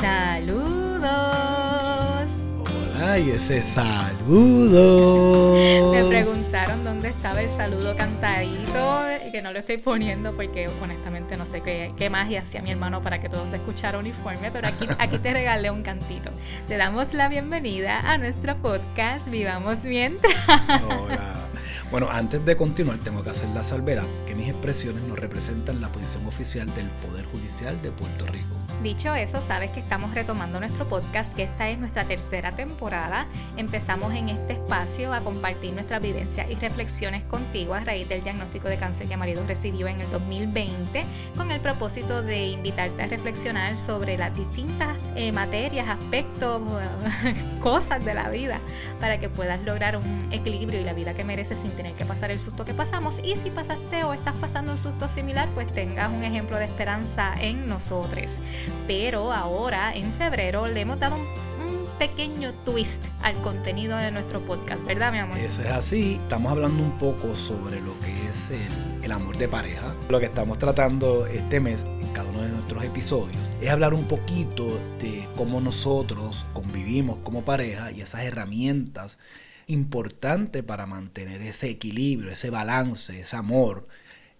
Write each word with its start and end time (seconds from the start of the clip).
Saludos. 0.00 1.04
Hola, 2.94 3.18
y 3.18 3.30
ese 3.30 3.62
saludo. 3.62 5.54
Me 5.92 6.04
preguntaron 6.04 6.84
dónde 6.84 7.08
estaba 7.08 7.42
el 7.42 7.48
saludo 7.48 7.96
cantadito 7.96 9.04
y 9.26 9.30
que 9.30 9.42
no 9.42 9.52
lo 9.52 9.58
estoy 9.58 9.78
poniendo 9.78 10.34
porque 10.34 10.68
honestamente 10.82 11.36
no 11.36 11.46
sé 11.46 11.60
qué, 11.60 11.92
qué 11.96 12.10
magia 12.10 12.42
hacía 12.42 12.62
mi 12.62 12.70
hermano 12.70 13.02
para 13.02 13.20
que 13.20 13.28
todo 13.28 13.48
se 13.48 13.56
escuchara 13.56 13.98
uniforme, 13.98 14.50
pero 14.50 14.68
aquí, 14.68 14.86
aquí 14.98 15.18
te 15.18 15.32
regalé 15.32 15.70
un 15.70 15.82
cantito. 15.82 16.30
Te 16.68 16.76
damos 16.76 17.14
la 17.14 17.28
bienvenida 17.28 18.00
a 18.00 18.18
nuestro 18.18 18.56
podcast 18.56 19.28
Vivamos 19.28 19.84
Mientras. 19.84 20.34
Hola. 20.88 21.43
Bueno, 21.90 22.08
antes 22.10 22.44
de 22.44 22.56
continuar, 22.56 22.98
tengo 22.98 23.22
que 23.22 23.30
hacer 23.30 23.48
la 23.50 23.62
salvedad 23.62 24.04
que 24.26 24.34
mis 24.34 24.48
expresiones 24.48 25.04
no 25.04 25.14
representan 25.14 25.80
la 25.80 25.88
posición 25.88 26.26
oficial 26.26 26.72
del 26.74 26.88
Poder 26.90 27.24
Judicial 27.26 27.80
de 27.82 27.92
Puerto 27.92 28.26
Rico. 28.26 28.63
Dicho 28.84 29.14
eso, 29.14 29.40
sabes 29.40 29.70
que 29.70 29.80
estamos 29.80 30.12
retomando 30.12 30.60
nuestro 30.60 30.84
podcast, 30.86 31.32
que 31.32 31.44
esta 31.44 31.70
es 31.70 31.78
nuestra 31.78 32.04
tercera 32.04 32.52
temporada. 32.52 33.24
Empezamos 33.56 34.12
en 34.12 34.28
este 34.28 34.52
espacio 34.52 35.14
a 35.14 35.20
compartir 35.20 35.72
nuestras 35.72 36.02
vivencias 36.02 36.50
y 36.50 36.54
reflexiones 36.56 37.24
contigo 37.24 37.72
a 37.72 37.80
raíz 37.80 38.06
del 38.10 38.22
diagnóstico 38.22 38.68
de 38.68 38.76
cáncer 38.76 39.08
que 39.08 39.16
marido 39.16 39.42
recibió 39.46 39.88
en 39.88 40.02
el 40.02 40.10
2020, 40.10 41.02
con 41.34 41.50
el 41.50 41.60
propósito 41.60 42.20
de 42.20 42.48
invitarte 42.48 43.04
a 43.04 43.06
reflexionar 43.06 43.74
sobre 43.74 44.18
las 44.18 44.36
distintas 44.36 44.98
eh, 45.16 45.32
materias, 45.32 45.88
aspectos, 45.88 46.60
cosas 47.62 48.04
de 48.04 48.12
la 48.12 48.28
vida, 48.28 48.60
para 49.00 49.18
que 49.18 49.30
puedas 49.30 49.62
lograr 49.62 49.96
un 49.96 50.28
equilibrio 50.30 50.82
y 50.82 50.84
la 50.84 50.92
vida 50.92 51.14
que 51.14 51.24
mereces 51.24 51.60
sin 51.60 51.70
tener 51.70 51.94
que 51.94 52.04
pasar 52.04 52.30
el 52.30 52.38
susto 52.38 52.66
que 52.66 52.74
pasamos. 52.74 53.18
Y 53.24 53.36
si 53.36 53.48
pasaste 53.48 54.04
o 54.04 54.12
estás 54.12 54.36
pasando 54.36 54.72
un 54.72 54.78
susto 54.78 55.08
similar, 55.08 55.48
pues 55.54 55.72
tengas 55.72 56.12
un 56.12 56.22
ejemplo 56.22 56.58
de 56.58 56.66
esperanza 56.66 57.32
en 57.40 57.66
nosotros. 57.66 58.40
Pero 58.86 59.32
ahora, 59.32 59.94
en 59.94 60.12
febrero, 60.12 60.66
le 60.66 60.80
hemos 60.80 60.98
dado 60.98 61.16
un, 61.16 61.44
pequeño 61.98 62.52
twist 62.64 63.02
al 63.22 63.40
contenido 63.40 63.96
de 63.96 64.10
nuestro 64.10 64.40
podcast, 64.44 64.84
¿verdad, 64.84 65.12
mi 65.12 65.18
amor? 65.18 65.38
Eso 65.38 65.62
es 65.62 65.68
así. 65.68 66.14
Estamos 66.14 66.50
hablando 66.50 66.82
un 66.82 66.98
poco 66.98 67.36
sobre 67.36 67.80
lo 67.80 67.98
que 68.00 68.10
es 68.28 68.50
el, 68.50 69.04
el 69.04 69.12
amor 69.12 69.38
de 69.38 69.48
pareja. 69.48 69.94
Lo 70.08 70.18
que 70.18 70.26
estamos 70.26 70.58
tratando 70.58 71.26
este 71.26 71.60
mes 71.60 71.84
en 71.84 72.08
cada 72.12 72.28
uno 72.30 72.42
de 72.42 72.48
nuestros 72.48 72.82
episodios 72.84 73.50
es 73.60 73.70
hablar 73.70 73.94
un 73.94 74.04
poquito 74.04 74.66
de 74.98 75.26
cómo 75.36 75.60
nosotros 75.60 76.46
convivimos 76.52 77.18
como 77.18 77.44
pareja 77.44 77.92
y 77.92 78.00
esas 78.00 78.22
herramientas 78.22 79.18
importantes 79.66 80.62
para 80.62 80.86
mantener 80.86 81.42
ese 81.42 81.70
equilibrio, 81.70 82.30
ese 82.30 82.50
balance, 82.50 83.20
ese 83.20 83.36
amor, 83.36 83.86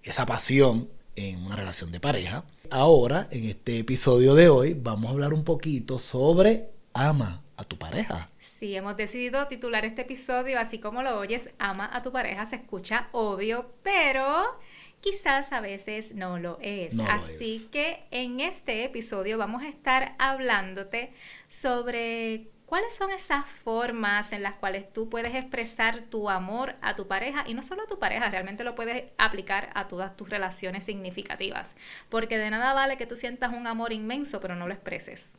esa 0.02 0.26
pasión 0.26 0.88
en 1.16 1.44
una 1.44 1.56
relación 1.56 1.92
de 1.92 2.00
pareja. 2.00 2.44
Ahora, 2.70 3.28
en 3.30 3.44
este 3.44 3.78
episodio 3.78 4.34
de 4.34 4.48
hoy, 4.48 4.74
vamos 4.74 5.06
a 5.06 5.10
hablar 5.12 5.32
un 5.32 5.44
poquito 5.44 5.98
sobre 5.98 6.70
ama 6.92 7.42
a 7.56 7.64
tu 7.64 7.76
pareja. 7.76 8.30
Sí, 8.38 8.74
hemos 8.74 8.96
decidido 8.96 9.46
titular 9.46 9.84
este 9.84 10.02
episodio 10.02 10.58
así 10.58 10.78
como 10.78 11.02
lo 11.02 11.18
oyes, 11.18 11.50
ama 11.58 11.88
a 11.92 12.02
tu 12.02 12.12
pareja, 12.12 12.46
se 12.46 12.56
escucha 12.56 13.08
obvio, 13.12 13.70
pero 13.82 14.58
quizás 15.00 15.52
a 15.52 15.60
veces 15.60 16.14
no 16.14 16.38
lo 16.38 16.58
es. 16.60 16.94
No 16.94 17.04
lo 17.04 17.10
así 17.10 17.56
es. 17.56 17.70
que 17.70 18.04
en 18.10 18.40
este 18.40 18.84
episodio 18.84 19.38
vamos 19.38 19.62
a 19.62 19.68
estar 19.68 20.14
hablándote 20.18 21.12
sobre 21.46 22.48
cuáles 22.74 22.96
son 22.96 23.12
esas 23.12 23.46
formas 23.46 24.32
en 24.32 24.42
las 24.42 24.54
cuales 24.54 24.92
tú 24.92 25.08
puedes 25.08 25.32
expresar 25.32 26.00
tu 26.10 26.28
amor 26.28 26.74
a 26.82 26.96
tu 26.96 27.06
pareja 27.06 27.44
y 27.46 27.54
no 27.54 27.62
solo 27.62 27.84
a 27.84 27.86
tu 27.86 28.00
pareja, 28.00 28.28
realmente 28.30 28.64
lo 28.64 28.74
puedes 28.74 29.12
aplicar 29.16 29.70
a 29.74 29.86
todas 29.86 30.16
tus 30.16 30.28
relaciones 30.28 30.82
significativas, 30.82 31.76
porque 32.08 32.36
de 32.36 32.50
nada 32.50 32.74
vale 32.74 32.96
que 32.96 33.06
tú 33.06 33.14
sientas 33.14 33.52
un 33.52 33.68
amor 33.68 33.92
inmenso 33.92 34.40
pero 34.40 34.56
no 34.56 34.66
lo 34.66 34.74
expreses. 34.74 35.30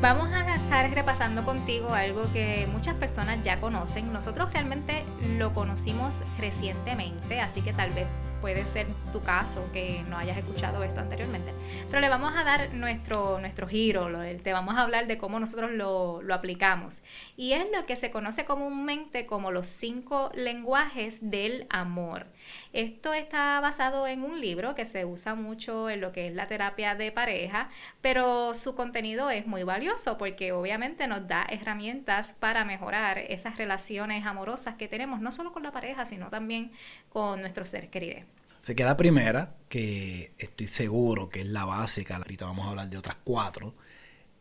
Vamos 0.00 0.32
a 0.32 0.56
estar 0.56 0.90
repasando 0.90 1.44
contigo 1.44 1.94
algo 1.94 2.24
que 2.32 2.66
muchas 2.72 2.96
personas 2.96 3.40
ya 3.42 3.60
conocen. 3.60 4.12
Nosotros 4.12 4.52
realmente 4.52 5.04
lo 5.38 5.52
conocimos 5.52 6.24
recientemente, 6.40 7.40
así 7.40 7.62
que 7.62 7.72
tal 7.72 7.90
vez 7.90 8.08
puede 8.40 8.66
ser 8.66 8.86
tu 9.12 9.20
caso 9.20 9.68
que 9.72 10.02
no 10.08 10.16
hayas 10.16 10.36
escuchado 10.36 10.82
esto 10.84 11.00
anteriormente. 11.00 11.52
Pero 11.88 12.00
le 12.00 12.08
vamos 12.08 12.34
a 12.36 12.44
dar 12.44 12.72
nuestro, 12.74 13.40
nuestro 13.40 13.66
giro, 13.66 14.08
te 14.42 14.52
vamos 14.52 14.76
a 14.76 14.82
hablar 14.82 15.06
de 15.06 15.18
cómo 15.18 15.40
nosotros 15.40 15.70
lo, 15.72 16.22
lo 16.22 16.34
aplicamos. 16.34 17.02
Y 17.36 17.52
es 17.52 17.66
lo 17.74 17.86
que 17.86 17.96
se 17.96 18.10
conoce 18.10 18.44
comúnmente 18.44 19.26
como 19.26 19.50
los 19.50 19.66
cinco 19.66 20.30
lenguajes 20.34 21.30
del 21.30 21.66
amor. 21.70 22.26
Esto 22.72 23.14
está 23.14 23.60
basado 23.60 24.06
en 24.06 24.22
un 24.22 24.40
libro 24.40 24.74
que 24.74 24.84
se 24.84 25.04
usa 25.04 25.34
mucho 25.34 25.90
en 25.90 26.00
lo 26.00 26.12
que 26.12 26.26
es 26.26 26.34
la 26.34 26.46
terapia 26.46 26.94
de 26.94 27.12
pareja, 27.12 27.70
pero 28.00 28.54
su 28.54 28.74
contenido 28.74 29.30
es 29.30 29.46
muy 29.46 29.62
valioso 29.62 30.18
porque 30.18 30.52
obviamente 30.52 31.06
nos 31.06 31.26
da 31.28 31.46
herramientas 31.48 32.34
para 32.38 32.64
mejorar 32.64 33.18
esas 33.18 33.56
relaciones 33.56 34.26
amorosas 34.26 34.74
que 34.76 34.88
tenemos, 34.88 35.20
no 35.20 35.32
solo 35.32 35.52
con 35.52 35.62
la 35.62 35.72
pareja, 35.72 36.04
sino 36.06 36.30
también 36.30 36.72
con 37.08 37.40
nuestros 37.40 37.68
seres 37.68 37.90
queridos. 37.90 38.24
Así 38.64 38.74
que 38.74 38.84
la 38.84 38.96
primera, 38.96 39.56
que 39.68 40.32
estoy 40.38 40.66
seguro 40.66 41.28
que 41.28 41.42
es 41.42 41.46
la 41.46 41.66
básica, 41.66 42.16
ahorita 42.16 42.46
vamos 42.46 42.66
a 42.66 42.70
hablar 42.70 42.88
de 42.88 42.96
otras 42.96 43.18
cuatro, 43.22 43.74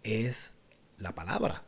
es 0.02 0.53
la 0.97 1.14
palabra. 1.14 1.64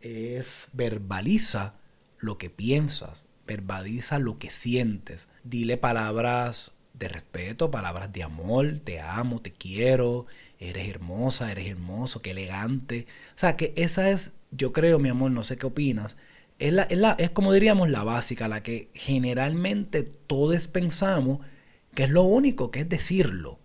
Es 0.00 0.68
verbaliza 0.72 1.74
lo 2.18 2.38
que 2.38 2.48
piensas, 2.48 3.26
verbaliza 3.50 4.18
lo 4.18 4.38
que 4.38 4.50
sientes. 4.50 5.28
Dile 5.44 5.76
palabras 5.76 6.72
de 6.94 7.08
respeto, 7.08 7.70
palabras 7.70 8.12
de 8.12 8.22
amor, 8.22 8.80
te 8.84 9.00
amo, 9.00 9.40
te 9.42 9.52
quiero, 9.52 10.26
eres 10.58 10.88
hermosa, 10.88 11.50
eres 11.52 11.66
hermoso, 11.68 12.20
qué 12.22 12.30
elegante. 12.32 13.06
O 13.34 13.38
sea, 13.38 13.56
que 13.56 13.72
esa 13.76 14.10
es, 14.10 14.34
yo 14.50 14.72
creo, 14.72 14.98
mi 14.98 15.08
amor, 15.08 15.30
no 15.32 15.44
sé 15.44 15.56
qué 15.56 15.66
opinas, 15.66 16.16
es, 16.58 16.72
la, 16.72 16.82
es, 16.84 16.98
la- 16.98 17.16
es 17.18 17.30
como 17.30 17.52
diríamos 17.52 17.88
la 17.90 18.04
básica, 18.04 18.48
la 18.48 18.62
que 18.62 18.90
generalmente 18.94 20.02
todos 20.02 20.68
pensamos 20.68 21.40
que 21.94 22.04
es 22.04 22.10
lo 22.10 22.22
único, 22.22 22.70
que 22.70 22.80
es 22.80 22.88
decirlo. 22.88 23.58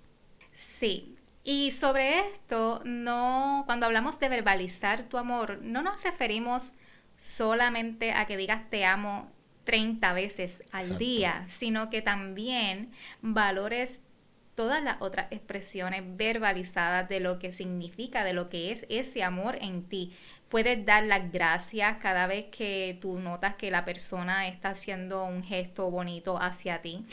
Sí, 0.57 1.16
y 1.44 1.72
sobre 1.72 2.29
esto, 2.29 2.81
no, 2.85 3.63
cuando 3.66 3.85
hablamos 3.85 4.19
de 4.19 4.29
verbalizar 4.29 5.03
tu 5.09 5.18
amor, 5.18 5.59
no 5.62 5.81
nos 5.81 6.01
referimos 6.03 6.72
solamente 7.18 8.12
a 8.13 8.25
que 8.28 8.38
digas 8.38 8.69
te 8.69 8.85
amo 8.85 9.31
30 9.66 10.14
veces 10.14 10.64
al 10.72 10.84
Exacto. 10.84 11.00
día, 11.00 11.44
sino 11.48 11.90
que 11.90 12.02
también 12.02 12.92
valores 13.22 14.02
todas 14.56 14.81
las 14.81 15.02
otras 15.02 15.31
expresiones 15.31 16.02
verbalizadas 16.16 17.09
de 17.09 17.20
lo 17.20 17.40
que 17.40 17.52
significa, 17.52 18.24
de 18.24 18.34
lo 18.34 18.50
que 18.50 18.72
es 18.72 18.86
ese 18.90 19.24
amor 19.24 19.58
en 19.62 19.84
ti. 19.84 20.14
Puedes 20.50 20.86
dar 20.86 21.04
las 21.04 21.31
gracias 21.31 21.98
cada 21.98 22.28
vez 22.28 22.46
que 22.46 22.98
tú 23.02 23.20
notas 23.20 23.56
que 23.56 23.70
la 23.70 23.84
persona 23.84 24.48
está 24.48 24.70
haciendo 24.70 25.25
un 25.25 25.44
gesto 25.44 25.92
bonito 25.92 26.42
hacia 26.42 26.81
ti. 26.81 27.06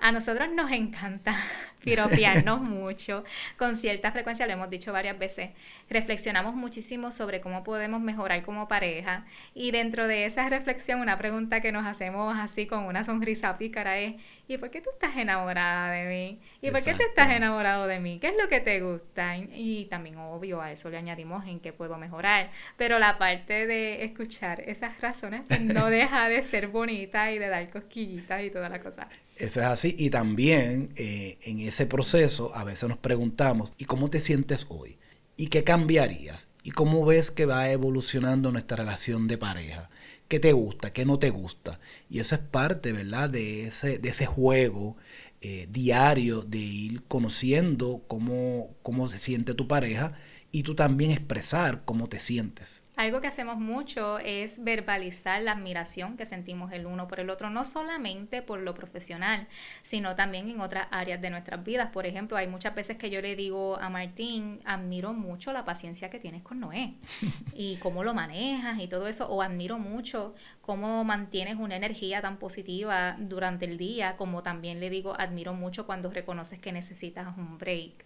A 0.00 0.10
nosotros 0.10 0.48
nos 0.52 0.70
encanta 0.72 1.36
piropearnos 1.84 2.60
mucho, 2.62 3.24
con 3.56 3.76
cierta 3.76 4.12
frecuencia, 4.12 4.46
lo 4.46 4.52
hemos 4.52 4.70
dicho 4.70 4.92
varias 4.92 5.18
veces, 5.18 5.50
reflexionamos 5.90 6.54
muchísimo 6.54 7.10
sobre 7.10 7.40
cómo 7.40 7.64
podemos 7.64 8.00
mejorar 8.00 8.42
como 8.42 8.68
pareja 8.68 9.24
y 9.54 9.70
dentro 9.70 10.06
de 10.06 10.26
esa 10.26 10.48
reflexión 10.48 11.00
una 11.00 11.18
pregunta 11.18 11.60
que 11.60 11.72
nos 11.72 11.86
hacemos 11.86 12.36
así 12.36 12.66
con 12.66 12.84
una 12.84 13.04
sonrisa 13.04 13.56
pícara 13.58 13.98
es, 13.98 14.14
¿y 14.46 14.58
por 14.58 14.70
qué 14.70 14.80
tú 14.80 14.90
estás 14.90 15.16
enamorada 15.16 15.90
de 15.90 16.08
mí? 16.08 16.40
¿Y 16.60 16.70
por 16.70 16.82
qué 16.82 16.90
Exacto. 16.90 17.04
estás 17.08 17.30
enamorado 17.30 17.86
de 17.86 18.00
mí? 18.00 18.18
¿Qué 18.20 18.28
es 18.28 18.34
lo 18.40 18.48
que 18.48 18.60
te 18.60 18.80
gusta? 18.80 19.36
Y 19.36 19.86
también, 19.86 20.16
obvio, 20.16 20.60
a 20.60 20.72
eso 20.72 20.90
le 20.90 20.96
añadimos 20.96 21.46
en 21.46 21.60
qué 21.60 21.72
puedo 21.72 21.96
mejorar, 21.98 22.50
pero 22.76 22.98
la 22.98 23.18
parte 23.18 23.66
de 23.66 24.04
escuchar 24.04 24.60
esas 24.60 25.00
razones 25.00 25.42
pues, 25.48 25.60
no 25.60 25.86
deja 25.90 26.28
de 26.28 26.42
ser 26.42 26.68
bonita 26.68 27.30
y 27.32 27.38
de 27.38 27.48
dar 27.48 27.68
cosquillitas 27.70 28.42
y 28.42 28.50
toda 28.50 28.68
la 28.68 28.80
cosa. 28.80 29.08
Eso 29.36 29.60
es 29.60 29.66
así. 29.66 29.94
Y 29.96 30.10
también 30.10 30.90
eh, 30.96 31.38
en 31.42 31.60
ese 31.68 31.86
proceso 31.86 32.54
a 32.54 32.64
veces 32.64 32.88
nos 32.88 32.98
preguntamos, 32.98 33.72
¿y 33.78 33.84
cómo 33.84 34.10
te 34.10 34.20
sientes 34.20 34.66
hoy? 34.68 34.98
¿Y 35.36 35.48
qué 35.48 35.64
cambiarías? 35.64 36.48
¿Y 36.62 36.72
cómo 36.72 37.04
ves 37.04 37.30
que 37.30 37.46
va 37.46 37.70
evolucionando 37.70 38.50
nuestra 38.50 38.76
relación 38.76 39.28
de 39.28 39.38
pareja? 39.38 39.88
¿Qué 40.26 40.40
te 40.40 40.52
gusta? 40.52 40.92
¿Qué 40.92 41.04
no 41.04 41.18
te 41.18 41.30
gusta? 41.30 41.80
Y 42.10 42.18
eso 42.18 42.34
es 42.34 42.40
parte, 42.40 42.92
¿verdad? 42.92 43.30
De 43.30 43.68
ese, 43.68 43.98
de 43.98 44.08
ese 44.08 44.26
juego 44.26 44.96
eh, 45.40 45.68
diario 45.70 46.42
de 46.42 46.58
ir 46.58 47.02
conociendo 47.04 48.02
cómo, 48.08 48.74
cómo 48.82 49.08
se 49.08 49.18
siente 49.18 49.54
tu 49.54 49.68
pareja 49.68 50.18
y 50.50 50.64
tú 50.64 50.74
también 50.74 51.12
expresar 51.12 51.84
cómo 51.84 52.08
te 52.08 52.18
sientes. 52.18 52.82
Algo 52.98 53.20
que 53.20 53.28
hacemos 53.28 53.58
mucho 53.58 54.18
es 54.18 54.64
verbalizar 54.64 55.40
la 55.40 55.52
admiración 55.52 56.16
que 56.16 56.26
sentimos 56.26 56.72
el 56.72 56.84
uno 56.84 57.06
por 57.06 57.20
el 57.20 57.30
otro, 57.30 57.48
no 57.48 57.64
solamente 57.64 58.42
por 58.42 58.58
lo 58.58 58.74
profesional, 58.74 59.46
sino 59.84 60.16
también 60.16 60.48
en 60.48 60.60
otras 60.60 60.88
áreas 60.90 61.22
de 61.22 61.30
nuestras 61.30 61.62
vidas. 61.62 61.90
Por 61.92 62.06
ejemplo, 62.06 62.36
hay 62.36 62.48
muchas 62.48 62.74
veces 62.74 62.96
que 62.96 63.08
yo 63.08 63.20
le 63.20 63.36
digo 63.36 63.78
a 63.78 63.88
Martín, 63.88 64.58
admiro 64.64 65.12
mucho 65.12 65.52
la 65.52 65.64
paciencia 65.64 66.10
que 66.10 66.18
tienes 66.18 66.42
con 66.42 66.58
Noé 66.58 66.94
y 67.54 67.76
cómo 67.76 68.02
lo 68.02 68.14
manejas 68.14 68.80
y 68.80 68.88
todo 68.88 69.06
eso, 69.06 69.28
o 69.28 69.42
admiro 69.42 69.78
mucho 69.78 70.34
cómo 70.60 71.04
mantienes 71.04 71.54
una 71.54 71.76
energía 71.76 72.20
tan 72.20 72.38
positiva 72.38 73.14
durante 73.20 73.64
el 73.64 73.78
día, 73.78 74.16
como 74.16 74.42
también 74.42 74.80
le 74.80 74.90
digo, 74.90 75.14
admiro 75.16 75.54
mucho 75.54 75.86
cuando 75.86 76.10
reconoces 76.10 76.58
que 76.58 76.72
necesitas 76.72 77.28
un 77.36 77.58
break. 77.58 78.04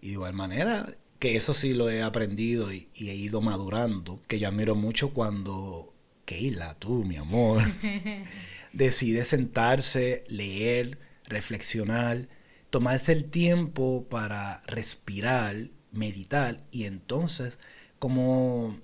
Y 0.00 0.06
de 0.06 0.12
igual 0.14 0.32
manera, 0.32 0.86
que 1.22 1.36
eso 1.36 1.54
sí 1.54 1.72
lo 1.72 1.88
he 1.88 2.02
aprendido 2.02 2.72
y, 2.72 2.88
he 2.96 3.14
ido 3.14 3.40
madurando, 3.40 4.20
que 4.26 4.40
yo 4.40 4.48
admiro 4.48 4.74
mucho 4.74 5.14
cuando 5.14 5.94
Keila, 6.24 6.74
tú, 6.80 7.04
mi 7.04 7.14
amor, 7.14 7.62
decide 8.72 9.24
sentarse, 9.24 10.24
leer, 10.26 10.98
reflexionar, 11.26 12.28
tomarse 12.70 13.12
el 13.12 13.30
tiempo 13.30 14.04
para 14.10 14.64
respirar, 14.66 15.68
meditar 15.92 16.64
y 16.72 16.86
entonces 16.86 17.60
como, 18.00 18.76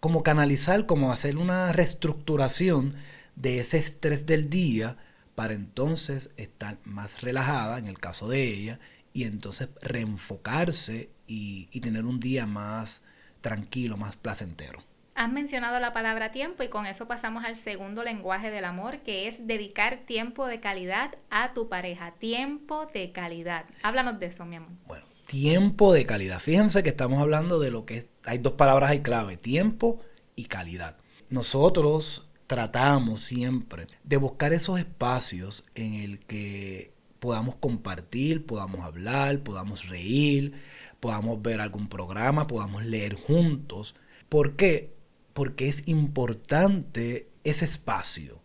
como 0.00 0.24
canalizar, 0.24 0.84
como 0.84 1.12
hacer 1.12 1.36
una 1.36 1.72
reestructuración 1.72 2.96
de 3.36 3.60
ese 3.60 3.78
estrés 3.78 4.26
del 4.26 4.50
día 4.50 4.96
para 5.36 5.54
entonces 5.54 6.30
estar 6.36 6.80
más 6.82 7.20
relajada, 7.20 7.78
en 7.78 7.86
el 7.86 8.00
caso 8.00 8.26
de 8.26 8.42
ella, 8.42 8.80
y 9.12 9.22
entonces 9.22 9.68
reenfocarse 9.80 11.10
y, 11.28 11.66
tener 11.80 12.04
un 12.04 12.18
día 12.18 12.46
más 12.46 13.02
tranquilo, 13.40 13.96
más 13.96 14.16
placentero. 14.16 14.82
Has 15.14 15.30
mencionado 15.30 15.80
la 15.80 15.92
palabra 15.92 16.32
tiempo 16.32 16.62
y 16.62 16.68
con 16.68 16.86
eso 16.86 17.06
pasamos 17.06 17.44
al 17.44 17.56
segundo 17.56 18.02
lenguaje 18.02 18.50
del 18.50 18.64
amor, 18.64 19.00
que 19.00 19.28
es 19.28 19.46
dedicar 19.46 19.98
tiempo 20.06 20.46
de 20.46 20.60
calidad 20.60 21.16
a 21.30 21.52
tu 21.54 21.68
pareja. 21.68 22.14
Tiempo 22.18 22.86
de 22.86 23.12
calidad. 23.12 23.66
Háblanos 23.82 24.18
de 24.20 24.26
eso, 24.26 24.44
mi 24.44 24.56
amor. 24.56 24.70
Bueno, 24.86 25.04
tiempo 25.26 25.92
de 25.92 26.06
calidad. 26.06 26.38
Fíjense 26.38 26.82
que 26.82 26.90
estamos 26.90 27.20
hablando 27.20 27.58
de 27.58 27.70
lo 27.70 27.84
que 27.84 27.98
es, 27.98 28.06
hay 28.24 28.38
dos 28.38 28.54
palabras 28.54 28.90
ahí 28.90 29.00
clave, 29.00 29.36
tiempo 29.36 30.00
y 30.36 30.44
calidad. 30.44 30.96
Nosotros 31.30 32.28
tratamos 32.46 33.20
siempre 33.20 33.88
de 34.04 34.16
buscar 34.16 34.52
esos 34.52 34.78
espacios 34.78 35.64
en 35.74 35.94
el 35.94 36.18
que 36.20 36.92
podamos 37.18 37.56
compartir, 37.56 38.46
podamos 38.46 38.80
hablar, 38.80 39.40
podamos 39.40 39.88
reír, 39.88 40.54
podamos 41.00 41.40
ver 41.42 41.60
algún 41.60 41.88
programa, 41.88 42.46
podamos 42.46 42.84
leer 42.84 43.14
juntos. 43.14 43.94
¿Por 44.28 44.56
qué? 44.56 44.94
Porque 45.32 45.68
es 45.68 45.86
importante 45.86 47.28
ese 47.44 47.64
espacio. 47.64 48.42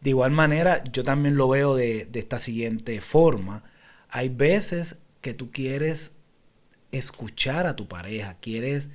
De 0.00 0.10
igual 0.10 0.32
manera, 0.32 0.84
yo 0.84 1.02
también 1.02 1.36
lo 1.36 1.48
veo 1.48 1.74
de, 1.74 2.08
esta 2.12 2.38
siguiente 2.38 3.00
forma. 3.00 3.64
Hay 4.10 4.28
veces 4.28 4.98
que 5.20 5.32
tú 5.32 5.50
quieres 5.50 6.12
escuchar 6.92 7.66
a 7.66 7.74
tu 7.74 7.88
pareja, 7.88 8.36
quieres 8.40 8.90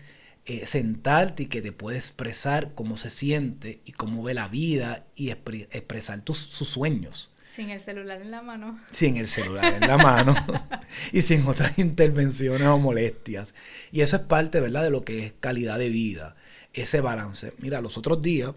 eh, 0.46 0.66
sentarte 0.66 1.44
y 1.44 1.46
que 1.48 1.62
te 1.62 1.72
puede 1.72 1.98
expresar 1.98 2.76
cómo 2.76 2.96
se 2.96 3.10
siente 3.10 3.82
y 3.86 3.94
cómo 3.94 4.22
ve 4.24 4.34
la 4.34 4.48
vida 4.48 5.08
y 5.16 5.32
expresar 5.32 6.22
tus, 6.22 6.38
sus 6.38 6.70
sueños. 6.70 7.32
Sin 7.50 7.72
el 7.72 7.80
celular 7.80 8.22
en 8.22 8.30
la 8.30 8.44
mano. 8.44 8.80
Sin 8.94 9.18
el 9.18 9.26
celular 9.26 9.74
en 9.74 9.88
la 9.88 9.98
mano 9.98 10.36
y 11.12 11.22
sin 11.24 11.48
otras 11.48 11.80
intervenciones 11.80 12.68
o 12.68 12.78
molestias. 12.78 13.56
Y 13.92 14.02
eso 14.02 14.18
es 14.18 14.22
parte, 14.24 14.60
¿verdad?, 14.60 14.84
de 14.84 14.92
lo 14.92 15.02
que 15.02 15.26
es 15.26 15.34
calidad 15.40 15.80
de 15.80 15.90
vida, 15.90 16.36
ese 16.74 17.02
balance. 17.02 17.54
Mira, 17.60 17.82
los 17.82 17.98
otros 17.98 18.22
días, 18.22 18.54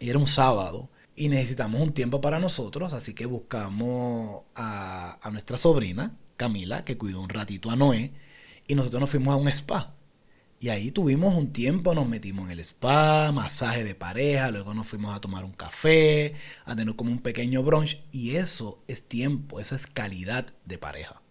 era 0.00 0.18
un 0.18 0.26
sábado, 0.26 0.90
y 1.14 1.28
necesitamos 1.28 1.80
un 1.80 1.92
tiempo 1.92 2.20
para 2.20 2.40
nosotros, 2.40 2.92
así 2.92 3.14
que 3.14 3.26
buscamos 3.26 4.42
a, 4.54 5.18
a 5.22 5.30
nuestra 5.30 5.56
sobrina, 5.56 6.16
Camila, 6.36 6.84
que 6.84 6.98
cuidó 6.98 7.20
un 7.20 7.28
ratito 7.28 7.70
a 7.70 7.76
Noé, 7.76 8.12
y 8.66 8.74
nosotros 8.74 9.00
nos 9.00 9.10
fuimos 9.10 9.32
a 9.32 9.36
un 9.36 9.48
spa. 9.48 9.94
Y 10.60 10.70
ahí 10.70 10.90
tuvimos 10.90 11.34
un 11.36 11.52
tiempo, 11.52 11.94
nos 11.94 12.08
metimos 12.08 12.46
en 12.46 12.52
el 12.52 12.60
spa, 12.60 13.30
masaje 13.32 13.84
de 13.84 13.94
pareja, 13.94 14.50
luego 14.50 14.74
nos 14.74 14.88
fuimos 14.88 15.16
a 15.16 15.20
tomar 15.20 15.44
un 15.44 15.52
café, 15.52 16.34
a 16.64 16.74
tener 16.74 16.96
como 16.96 17.12
un 17.12 17.20
pequeño 17.20 17.62
brunch. 17.62 18.00
Y 18.10 18.36
eso 18.36 18.82
es 18.88 19.06
tiempo, 19.06 19.60
eso 19.60 19.76
es 19.76 19.86
calidad 19.86 20.46
de 20.64 20.78
pareja. 20.78 21.22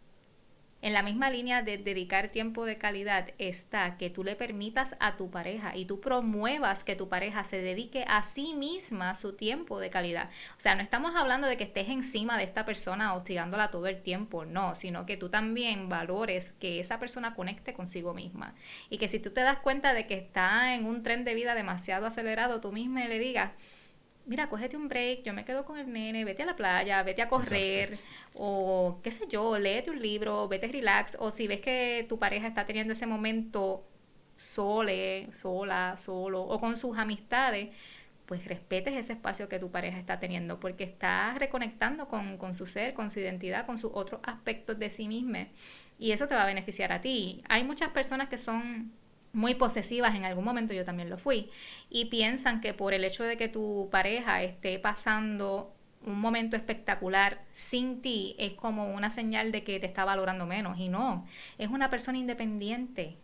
En 0.88 0.94
la 0.94 1.04
misma 1.04 1.30
línea 1.30 1.64
de 1.64 1.78
dedicar 1.78 2.30
tiempo 2.30 2.64
de 2.64 2.78
calidad 2.78 3.32
está 3.40 3.98
que 3.98 4.10
tú 4.10 4.24
le 4.24 4.38
permitas 4.38 4.96
a 5.02 5.18
tu 5.18 5.30
pareja 5.30 5.76
y 5.76 5.84
tú 5.84 6.00
promuevas 6.00 6.86
que 6.86 6.96
tu 6.96 7.10
pareja 7.10 7.44
se 7.44 7.58
dedique 7.58 8.06
a 8.08 8.24
sí 8.24 8.54
misma 8.54 9.14
su 9.14 9.34
tiempo 9.34 9.82
de 9.82 9.90
calidad. 9.90 10.30
O 10.58 10.62
sea, 10.62 10.76
no 10.76 10.82
estamos 10.82 11.14
hablando 11.14 11.46
de 11.46 11.58
que 11.58 11.66
estés 11.66 11.90
encima 11.90 12.38
de 12.38 12.46
esta 12.46 12.64
persona 12.64 13.16
hostigándola 13.16 13.70
todo 13.70 13.88
el 13.88 14.02
tiempo, 14.02 14.46
no, 14.46 14.76
sino 14.76 15.06
que 15.06 15.18
tú 15.18 15.28
también 15.28 15.90
valores 15.90 16.54
que 16.54 16.80
esa 16.80 17.00
persona 17.00 17.36
conecte 17.36 17.74
consigo 17.74 18.14
misma. 18.14 18.56
Y 18.90 18.98
que 18.98 19.10
si 19.10 19.20
tú 19.20 19.32
te 19.32 19.42
das 19.42 19.58
cuenta 19.58 19.94
de 19.94 20.08
que 20.08 20.14
está 20.14 20.74
en 20.74 20.86
un 20.86 21.04
tren 21.04 21.26
de 21.26 21.34
vida 21.34 21.54
demasiado 21.54 22.06
acelerado, 22.06 22.62
tú 22.62 22.72
misma 22.72 23.04
le 23.04 23.20
digas, 23.20 23.52
mira, 24.28 24.50
cógete 24.50 24.78
un 24.78 24.88
break, 24.88 25.24
yo 25.24 25.34
me 25.34 25.46
quedo 25.46 25.66
con 25.66 25.78
el 25.78 25.92
nene, 25.92 26.26
vete 26.26 26.44
a 26.44 26.46
la 26.46 26.56
playa, 26.56 27.02
vete 27.04 27.22
a 27.22 27.30
correr, 27.30 27.98
o 28.34 29.00
qué 29.04 29.12
sé 29.12 29.26
yo, 29.28 29.58
léete 29.58 29.90
un 29.90 30.02
libro, 30.02 30.48
vete 30.48 30.68
relax, 30.68 31.18
o 31.20 31.32
si 31.32 31.48
ves 31.48 31.62
que 31.62 32.06
tu 32.08 32.20
pareja 32.20 32.48
está 32.48 32.66
teniendo 32.66 32.94
ese 32.94 33.08
momento 33.08 33.88
sole, 34.36 35.30
sola, 35.32 35.96
solo, 35.98 36.42
o 36.42 36.60
con 36.60 36.78
sus 36.78 36.98
amistades, 36.98 37.70
pues 38.26 38.46
respetes 38.46 38.94
ese 38.94 39.14
espacio 39.14 39.48
que 39.48 39.58
tu 39.58 39.72
pareja 39.72 39.98
está 39.98 40.20
teniendo, 40.20 40.60
porque 40.60 40.84
está 40.84 41.34
reconectando 41.40 42.08
con, 42.10 42.38
con 42.38 42.54
su 42.54 42.66
ser, 42.66 42.94
con 42.94 43.10
su 43.10 43.20
identidad, 43.20 43.66
con 43.66 43.78
sus 43.78 43.92
otros 43.94 44.20
aspectos 44.24 44.78
de 44.78 44.90
sí 44.90 45.08
misma, 45.08 45.48
y 45.98 46.12
eso 46.12 46.28
te 46.28 46.36
va 46.36 46.44
a 46.44 46.48
beneficiar 46.48 46.92
a 46.92 47.02
ti. 47.02 47.42
Hay 47.48 47.64
muchas 47.64 47.90
personas 47.90 48.28
que 48.28 48.38
son 48.38 48.92
muy 49.38 49.54
posesivas, 49.54 50.16
en 50.16 50.26
algún 50.26 50.44
momento 50.44 50.74
yo 50.74 50.84
también 50.84 51.12
lo 51.12 51.18
fui, 51.20 51.52
y 51.92 52.06
piensan 52.06 52.60
que 52.60 52.74
por 52.74 52.96
el 52.96 53.04
hecho 53.04 53.24
de 53.24 53.38
que 53.38 53.48
tu 53.48 53.88
pareja 53.92 54.42
esté 54.42 54.80
pasando 54.80 55.76
un 56.04 56.20
momento 56.20 56.56
espectacular 56.56 57.44
sin 57.52 58.02
ti 58.02 58.36
es 58.40 58.54
como 58.54 58.94
una 58.94 59.12
señal 59.12 59.52
de 59.52 59.64
que 59.64 59.80
te 59.80 59.86
está 59.86 60.06
valorando 60.06 60.48
menos 60.48 60.80
y 60.80 60.90
no, 60.90 61.26
es 61.60 61.70
una 61.70 61.90
persona 61.90 62.18
independiente. 62.18 63.18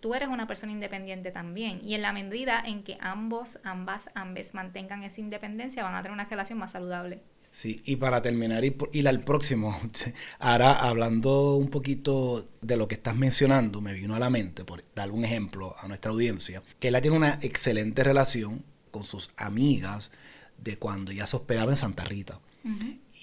Tú 0.00 0.14
eres 0.14 0.28
una 0.28 0.46
persona 0.46 0.72
independiente 0.72 1.32
también 1.32 1.80
y 1.82 1.94
en 1.94 2.02
la 2.02 2.12
medida 2.12 2.62
en 2.64 2.82
que 2.82 2.96
ambos, 3.00 3.58
ambas, 3.64 4.10
ambes 4.14 4.54
mantengan 4.54 5.02
esa 5.02 5.20
independencia 5.20 5.82
van 5.82 5.94
a 5.96 6.02
tener 6.02 6.14
una 6.14 6.24
relación 6.24 6.58
más 6.58 6.72
saludable. 6.72 7.20
Sí, 7.58 7.82
y 7.84 7.96
para 7.96 8.22
terminar 8.22 8.64
y 8.64 8.76
ir 8.92 9.08
al 9.08 9.18
próximo, 9.18 9.76
ahora 10.38 10.74
hablando 10.74 11.56
un 11.56 11.70
poquito 11.70 12.48
de 12.62 12.76
lo 12.76 12.86
que 12.86 12.94
estás 12.94 13.16
mencionando, 13.16 13.80
me 13.80 13.94
vino 13.94 14.14
a 14.14 14.20
la 14.20 14.30
mente, 14.30 14.64
por 14.64 14.84
dar 14.94 15.10
un 15.10 15.24
ejemplo 15.24 15.74
a 15.80 15.88
nuestra 15.88 16.12
audiencia, 16.12 16.62
que 16.78 16.86
ella 16.86 17.00
tiene 17.00 17.16
una 17.16 17.40
excelente 17.42 18.04
relación 18.04 18.64
con 18.92 19.02
sus 19.02 19.30
amigas 19.36 20.12
de 20.56 20.78
cuando 20.78 21.10
ya 21.10 21.26
se 21.26 21.34
hospedaba 21.34 21.72
en 21.72 21.76
Santa 21.76 22.04
Rita. 22.04 22.38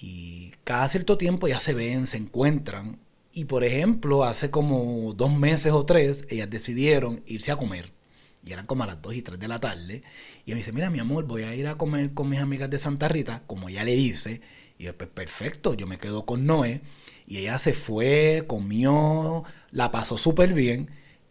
Y 0.02 0.52
cada 0.64 0.86
cierto 0.90 1.16
tiempo 1.16 1.48
ya 1.48 1.58
se 1.58 1.72
ven, 1.72 2.06
se 2.06 2.18
encuentran. 2.18 2.98
Y 3.32 3.46
por 3.46 3.64
ejemplo, 3.64 4.22
hace 4.22 4.50
como 4.50 5.14
dos 5.14 5.32
meses 5.32 5.72
o 5.72 5.86
tres, 5.86 6.26
ellas 6.28 6.50
decidieron 6.50 7.22
irse 7.24 7.52
a 7.52 7.56
comer 7.56 7.95
y 8.46 8.52
eran 8.52 8.66
como 8.66 8.84
a 8.84 8.86
las 8.86 9.02
2 9.02 9.14
y 9.16 9.22
3 9.22 9.40
de 9.40 9.48
la 9.48 9.58
tarde. 9.58 10.02
Y 10.46 10.52
me 10.52 10.58
dice, 10.58 10.70
mira 10.70 10.88
mi 10.88 11.00
amor, 11.00 11.24
voy 11.26 11.42
a 11.42 11.54
ir 11.54 11.66
a 11.66 11.76
comer 11.76 12.14
con 12.14 12.28
mis 12.28 12.38
amigas 12.38 12.70
de 12.70 12.78
Santa 12.78 13.08
Rita, 13.08 13.42
como 13.46 13.68
ya 13.68 13.82
le 13.82 13.96
dice. 13.96 14.40
Y 14.78 14.84
yo, 14.84 14.96
pues 14.96 15.10
perfecto, 15.10 15.74
yo 15.74 15.88
me 15.88 15.98
quedo 15.98 16.24
con 16.24 16.46
Noé. 16.46 16.80
Y 17.26 17.38
ella 17.38 17.58
se 17.58 17.74
fue, 17.74 18.44
comió, 18.46 19.42
la 19.72 19.90
pasó 19.90 20.16
súper 20.16 20.54
bien. 20.54 20.90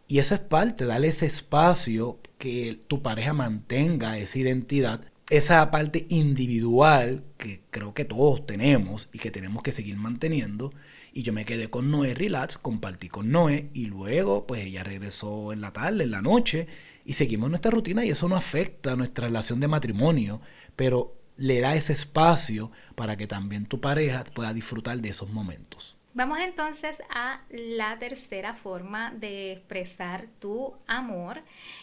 Y 0.10 0.20
eso 0.20 0.36
es 0.36 0.42
parte, 0.42 0.86
darle 0.86 1.08
ese 1.08 1.26
espacio 1.26 2.20
que 2.38 2.78
tu 2.88 3.02
pareja 3.02 3.34
mantenga 3.34 4.18
esa 4.18 4.38
identidad, 4.38 5.02
esa 5.30 5.72
parte 5.72 6.06
individual 6.10 7.24
que 7.38 7.62
creo 7.72 7.94
que 7.94 8.04
todos 8.04 8.46
tenemos 8.46 9.10
y 9.14 9.20
que 9.20 9.32
tenemos 9.32 9.64
que 9.64 9.72
seguir 9.72 9.96
manteniendo. 9.96 10.74
Y 11.14 11.24
yo 11.24 11.32
me 11.32 11.46
quedé 11.46 11.70
con 11.70 11.90
Noé 11.92 12.14
relax, 12.14 12.58
compartí 12.58 13.08
con 13.08 13.32
Noé 13.32 13.70
y 13.74 13.86
luego 13.86 14.46
pues 14.46 14.66
ella 14.66 14.84
regresó 14.84 15.54
en 15.54 15.62
la 15.62 15.72
tarde, 15.72 16.04
en 16.04 16.12
la 16.12 16.22
noche 16.22 16.68
y 17.06 17.14
seguimos 17.14 17.50
nuestra 17.50 17.72
rutina 17.72 18.04
y 18.04 18.10
eso 18.10 18.28
no 18.28 18.36
afecta 18.36 18.96
nuestra 18.96 19.28
relación 19.28 19.60
de 19.60 19.68
matrimonio, 19.68 20.42
pero 20.76 21.16
le 21.38 21.62
da 21.62 21.76
ese 21.76 21.94
espacio 21.94 22.72
para 22.96 23.16
que 23.16 23.28
también 23.28 23.66
tu 23.66 23.80
pareja 23.80 24.24
pueda 24.34 24.54
disfrutar 24.54 24.98
de 24.98 25.10
esos 25.10 25.30
momentos. 25.30 25.98
Vamos 26.16 26.40
entonces 26.40 27.04
a 27.10 27.42
la 27.50 28.00
tercera 28.00 28.56
forma 28.56 29.12
de 29.12 29.52
expresar 29.52 30.28
tu 30.40 30.74
amor 30.88 31.42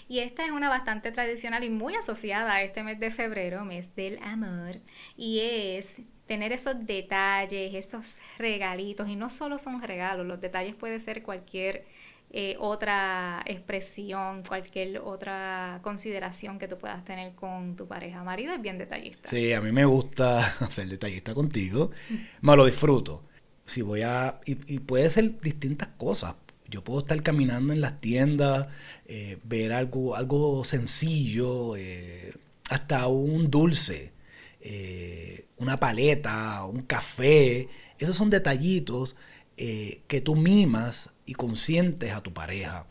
y 0.09 0.21
esta 0.21 0.47
es 0.47 0.51
una 0.51 0.71
bastante 0.71 1.13
tradicional 1.13 1.65
y 1.65 1.71
muy 1.71 1.95
asociada 1.97 2.55
a 2.55 2.63
este 2.63 2.83
mes 2.83 2.99
de 2.99 3.11
febrero, 3.11 3.67
mes 3.67 3.95
del 3.95 4.19
amor, 4.23 4.77
y 5.19 5.41
es 5.41 5.97
tener 6.27 6.51
esos 6.51 6.87
detalles, 6.87 7.75
esos 7.75 8.21
regalitos 8.39 9.07
y 9.11 9.17
no 9.17 9.29
solo 9.29 9.59
son 9.59 9.83
regalos, 9.83 10.27
los 10.27 10.41
detalles 10.41 10.75
puede 10.75 10.99
ser 10.99 11.23
cualquier 11.23 11.85
eh, 12.35 12.57
otra 12.59 13.43
expresión, 13.45 14.43
cualquier 14.43 15.01
otra 15.01 15.81
consideración 15.83 16.59
que 16.59 16.67
tú 16.67 16.79
puedas 16.79 17.05
tener 17.05 17.35
con 17.35 17.77
tu 17.77 17.87
pareja. 17.87 18.25
Marido 18.25 18.55
es 18.55 18.63
bien 18.63 18.79
detallista. 18.79 19.29
Sí, 19.29 19.53
a 19.53 19.61
mí 19.61 19.71
me 19.71 19.85
gusta 19.85 20.41
ser 20.71 20.89
detallista 20.89 21.35
contigo, 21.35 21.91
me 22.41 22.57
lo 22.57 22.65
disfruto. 22.65 23.23
Si 23.67 23.83
voy 23.83 24.01
a... 24.01 24.41
Y, 24.47 24.55
puede 24.81 25.11
ser 25.11 25.41
distintas 25.43 25.89
cosas. 25.99 26.35
Yo 26.71 26.83
puedo 26.83 27.01
estar 27.01 27.23
caminando 27.23 27.75
en 27.75 27.83
las 27.83 28.01
tiendas, 28.01 28.67
eh, 29.05 29.39
ver 29.45 29.75
algo, 29.75 30.17
algo 30.17 30.65
sencillo, 30.65 31.77
eh, 31.77 32.33
hasta 32.71 33.09
un 33.09 33.51
dulce, 33.51 34.15
una 35.59 35.79
paleta, 35.79 36.65
un 36.65 36.81
café. 36.83 37.69
Esos 37.99 38.17
son 38.17 38.31
detallitos 38.31 39.17
que 39.57 40.21
tú 40.25 40.35
mimas 40.35 41.11
y 41.27 41.35
consientes 41.35 42.13
a 42.13 42.23
tu 42.23 42.33
pareja. 42.33 42.87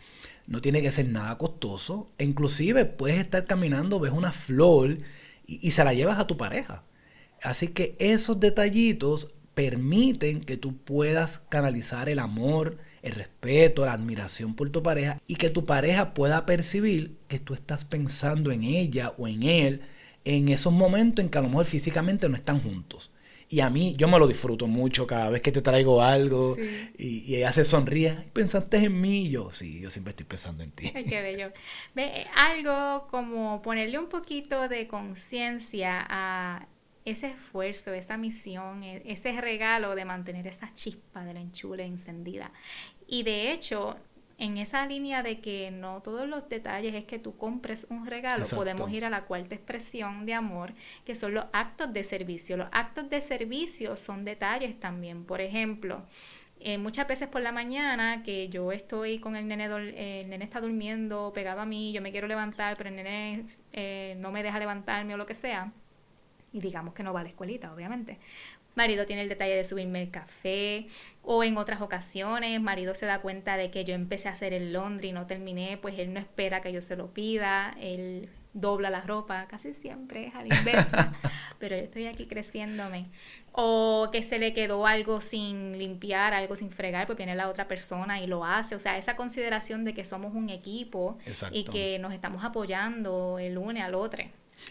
No 0.47 0.61
tiene 0.61 0.81
que 0.81 0.91
ser 0.91 1.07
nada 1.07 1.37
costoso. 1.37 2.11
E 2.17 2.23
inclusive 2.23 2.85
puedes 2.85 3.19
estar 3.19 3.45
caminando, 3.45 3.99
ves 3.99 4.11
una 4.11 4.31
flor 4.31 4.97
y, 5.45 5.71
se 5.71 5.83
la 5.83 5.93
llevas 5.93 6.19
a 6.19 6.27
tu 6.27 6.37
pareja. 6.37 6.83
Así 7.41 7.69
que 7.69 7.95
esos 7.99 8.39
detallitos 8.39 9.29
permiten 9.53 10.41
que 10.41 10.57
tú 10.57 10.77
puedas 10.77 11.39
canalizar 11.49 12.07
el 12.09 12.19
amor, 12.19 12.77
el 13.01 13.13
respeto, 13.13 13.85
la 13.85 13.93
admiración 13.93 14.55
por 14.55 14.69
tu 14.69 14.83
pareja 14.83 15.21
y 15.27 15.35
que 15.35 15.49
tu 15.49 15.65
pareja 15.65 16.13
pueda 16.13 16.45
percibir 16.45 17.17
que 17.27 17.39
tú 17.39 17.53
estás 17.53 17.83
pensando 17.83 18.51
en 18.51 18.63
ella 18.63 19.13
o 19.17 19.27
en 19.27 19.43
él 19.43 19.81
en 20.23 20.49
esos 20.49 20.71
momentos 20.71 21.23
en 21.23 21.29
que 21.29 21.37
a 21.37 21.41
lo 21.41 21.49
mejor 21.49 21.65
físicamente 21.65 22.29
no 22.29 22.35
están 22.35 22.61
juntos. 22.61 23.11
Y 23.51 23.59
a 23.59 23.69
mí, 23.69 23.95
yo 23.97 24.07
me 24.07 24.17
lo 24.17 24.27
disfruto 24.27 24.65
mucho 24.65 25.05
cada 25.05 25.29
vez 25.29 25.41
que 25.41 25.51
te 25.51 25.61
traigo 25.61 26.01
algo 26.01 26.55
y, 26.97 27.35
ella 27.35 27.51
se 27.51 27.65
sonríe. 27.65 28.13
¿Pensaste 28.31 28.77
en 28.77 29.01
mí? 29.01 29.29
yo, 29.29 29.51
sí, 29.51 29.81
yo 29.81 29.89
siempre 29.89 30.11
estoy 30.11 30.25
pensando 30.25 30.63
en 30.63 30.71
ti. 30.71 30.89
Ay, 30.95 31.03
qué 31.03 31.21
bello. 31.21 31.51
Ve, 31.93 32.27
algo 32.33 33.09
como 33.11 33.61
ponerle 33.61 33.99
un 33.99 34.07
poquito 34.07 34.69
de 34.69 34.87
conciencia 34.87 36.05
a 36.09 36.65
ese 37.03 37.31
esfuerzo, 37.31 37.91
esa 37.91 38.15
misión, 38.15 38.83
e, 38.83 39.01
ese 39.05 39.33
regalo 39.41 39.95
de 39.95 40.05
mantener 40.05 40.47
esa 40.47 40.71
chispa 40.71 41.25
de 41.25 41.33
la 41.33 41.41
enchule 41.41 41.83
encendida. 41.83 42.53
Y 43.05 43.23
de 43.23 43.51
hecho, 43.51 43.97
en 44.41 44.57
esa 44.57 44.87
línea 44.87 45.21
de 45.21 45.39
que 45.39 45.69
no 45.69 46.01
todos 46.01 46.27
los 46.27 46.49
detalles 46.49 46.95
es 46.95 47.05
que 47.05 47.19
tú 47.19 47.37
compres 47.37 47.85
un 47.91 48.07
regalo, 48.07 48.43
podemos 48.55 48.91
ir 48.91 49.05
a 49.05 49.11
la 49.11 49.25
cuarta 49.25 49.53
expresión 49.53 50.25
de 50.25 50.33
amor, 50.33 50.73
que 51.05 51.13
son 51.13 51.35
los 51.35 51.45
actos 51.53 51.93
de 51.93 52.03
servicio. 52.03 52.57
Los 52.57 52.67
actos 52.71 53.07
de 53.07 53.21
servicio 53.21 53.95
son 53.95 54.25
detalles 54.25 54.79
también. 54.79 55.25
Por 55.25 55.41
ejemplo, 55.41 56.01
eh, 56.59 56.79
muchas 56.79 57.07
veces 57.07 57.27
por 57.27 57.43
la 57.43 57.51
mañana 57.51 58.23
que 58.23 58.49
yo 58.49 58.71
estoy 58.71 59.19
con 59.19 59.35
el 59.35 59.47
nene, 59.47 59.65
el 59.65 60.27
nene 60.27 60.43
está 60.43 60.59
durmiendo 60.59 61.31
pegado 61.35 61.61
a 61.61 61.67
mí, 61.67 61.93
yo 61.93 62.01
me 62.01 62.11
quiero 62.11 62.27
levantar, 62.27 62.77
pero 62.77 62.89
el 62.89 62.95
nene 62.95 63.45
eh, 63.73 64.15
no 64.17 64.31
me 64.31 64.41
deja 64.41 64.57
levantarme 64.57 65.13
o 65.13 65.17
lo 65.17 65.27
que 65.27 65.35
sea, 65.35 65.71
y 66.51 66.59
digamos 66.61 66.95
que 66.95 67.03
no 67.03 67.13
va 67.13 67.19
a 67.19 67.23
la 67.23 67.29
escuelita, 67.29 67.71
obviamente 67.71 68.17
marido 68.75 69.05
tiene 69.05 69.23
el 69.23 69.29
detalle 69.29 69.55
de 69.55 69.63
subirme 69.63 70.01
el 70.01 70.11
café 70.11 70.87
o 71.23 71.43
en 71.43 71.57
otras 71.57 71.81
ocasiones 71.81 72.59
marido 72.61 72.95
se 72.95 73.05
da 73.05 73.19
cuenta 73.19 73.57
de 73.57 73.71
que 73.71 73.83
yo 73.83 73.93
empecé 73.93 74.29
a 74.29 74.31
hacer 74.31 74.53
el 74.53 74.73
laundry 74.73 75.09
y 75.09 75.11
no 75.13 75.27
terminé, 75.27 75.77
pues 75.77 75.97
él 75.99 76.13
no 76.13 76.19
espera 76.19 76.61
que 76.61 76.71
yo 76.71 76.81
se 76.81 76.95
lo 76.95 77.13
pida, 77.13 77.75
él 77.79 78.29
dobla 78.53 78.89
la 78.89 79.01
ropa, 79.01 79.47
casi 79.47 79.73
siempre 79.73 80.27
es 80.27 80.35
a 80.35 80.43
la 80.43 80.55
inversa, 80.55 81.13
pero 81.59 81.75
yo 81.75 81.83
estoy 81.83 82.07
aquí 82.07 82.25
creciéndome. 82.25 83.07
O 83.53 84.09
que 84.11 84.23
se 84.23 84.39
le 84.39 84.53
quedó 84.53 84.85
algo 84.85 85.21
sin 85.21 85.77
limpiar, 85.77 86.33
algo 86.33 86.55
sin 86.55 86.69
fregar, 86.69 87.05
pues 87.05 87.17
viene 87.17 87.35
la 87.35 87.49
otra 87.49 87.67
persona 87.67 88.21
y 88.21 88.27
lo 88.27 88.45
hace. 88.45 88.75
O 88.75 88.79
sea, 88.79 88.97
esa 88.97 89.15
consideración 89.15 89.83
de 89.83 89.93
que 89.93 90.03
somos 90.03 90.33
un 90.33 90.49
equipo 90.49 91.17
y 91.51 91.63
que 91.65 91.99
nos 91.99 92.13
estamos 92.13 92.43
apoyando 92.43 93.39
el 93.39 93.57
uno 93.57 93.83
al 93.83 93.95
otro. 93.95 94.23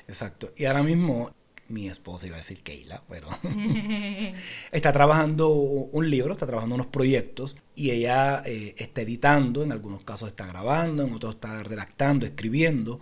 Exacto. 0.06 0.52
Y 0.56 0.66
ahora 0.66 0.82
mismo 0.82 1.30
mi 1.70 1.88
esposa, 1.88 2.26
iba 2.26 2.36
a 2.36 2.38
decir 2.38 2.62
Keila, 2.62 3.02
pero 3.08 3.28
está 4.72 4.92
trabajando 4.92 5.48
un 5.48 6.10
libro, 6.10 6.32
está 6.32 6.46
trabajando 6.46 6.74
unos 6.74 6.88
proyectos 6.88 7.56
y 7.74 7.90
ella 7.90 8.42
eh, 8.44 8.74
está 8.78 9.02
editando, 9.02 9.62
en 9.62 9.72
algunos 9.72 10.04
casos 10.04 10.28
está 10.28 10.46
grabando, 10.46 11.02
en 11.04 11.12
otros 11.12 11.36
está 11.36 11.62
redactando, 11.62 12.26
escribiendo 12.26 13.00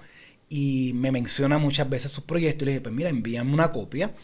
y 0.48 0.92
me 0.94 1.12
menciona 1.12 1.58
muchas 1.58 1.88
veces 1.88 2.10
sus 2.12 2.24
proyectos 2.24 2.62
y 2.62 2.66
le 2.66 2.72
dije, 2.72 2.82
pues 2.82 2.94
mira, 2.94 3.10
envíame 3.10 3.52
una 3.52 3.72
copia, 3.72 4.14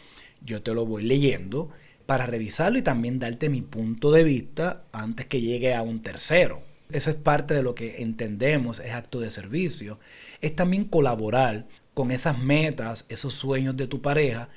yo 0.42 0.62
te 0.62 0.74
lo 0.74 0.86
voy 0.86 1.02
leyendo 1.04 1.70
para 2.06 2.26
revisarlo 2.26 2.78
y 2.78 2.82
también 2.82 3.18
darte 3.18 3.48
mi 3.48 3.62
punto 3.62 4.12
de 4.12 4.24
vista 4.24 4.84
antes 4.92 5.26
que 5.26 5.40
llegue 5.40 5.74
a 5.74 5.82
un 5.82 6.02
tercero. 6.02 6.62
Eso 6.90 7.10
es 7.10 7.16
parte 7.16 7.54
de 7.54 7.62
lo 7.62 7.74
que 7.74 8.02
entendemos, 8.02 8.78
es 8.78 8.92
acto 8.92 9.20
de 9.20 9.30
servicio. 9.30 9.98
Es 10.40 10.54
también 10.54 10.84
colaborar 10.84 11.66
con 11.94 12.10
esas 12.10 12.38
metas, 12.38 13.06
esos 13.08 13.34
sueños 13.34 13.76
de 13.76 13.86
tu 13.86 14.02
pareja 14.02 14.48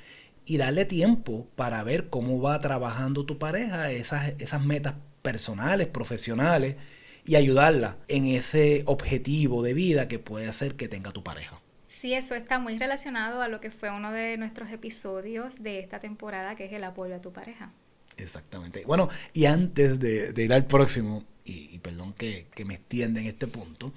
y 0.44 0.56
darle 0.56 0.84
tiempo 0.84 1.48
para 1.56 1.82
ver 1.84 2.08
cómo 2.08 2.40
va 2.40 2.60
trabajando 2.60 3.24
tu 3.24 3.38
pareja, 3.38 3.90
esas, 3.90 4.34
esas 4.38 4.64
metas 4.64 4.94
personales, 5.22 5.86
profesionales 5.86 6.76
y 7.24 7.36
ayudarla 7.36 7.98
en 8.08 8.26
ese 8.26 8.82
objetivo 8.86 9.62
de 9.62 9.74
vida 9.74 10.08
que 10.08 10.18
puede 10.18 10.48
hacer 10.48 10.74
que 10.74 10.88
tenga 10.88 11.12
tu 11.12 11.22
pareja. 11.22 11.60
Sí, 11.86 12.14
eso 12.14 12.34
está 12.34 12.58
muy 12.58 12.78
relacionado 12.78 13.42
a 13.42 13.48
lo 13.48 13.60
que 13.60 13.70
fue 13.70 13.90
uno 13.90 14.12
de 14.12 14.36
nuestros 14.36 14.70
episodios 14.70 15.62
de 15.62 15.80
esta 15.80 16.00
temporada, 16.00 16.56
que 16.56 16.64
es 16.64 16.72
el 16.72 16.84
apoyo 16.84 17.16
a 17.16 17.20
tu 17.20 17.32
pareja. 17.32 17.72
Exactamente. 18.16 18.84
Bueno, 18.86 19.08
y 19.32 19.46
antes 19.46 19.98
de, 19.98 20.32
ir 20.36 20.52
al 20.52 20.66
próximo, 20.66 21.24
y, 21.44 21.78
perdón 21.80 22.12
que, 22.14 22.46
me 22.64 22.74
extienda 22.74 23.20
en 23.20 23.26
este 23.26 23.46
punto, 23.46 23.92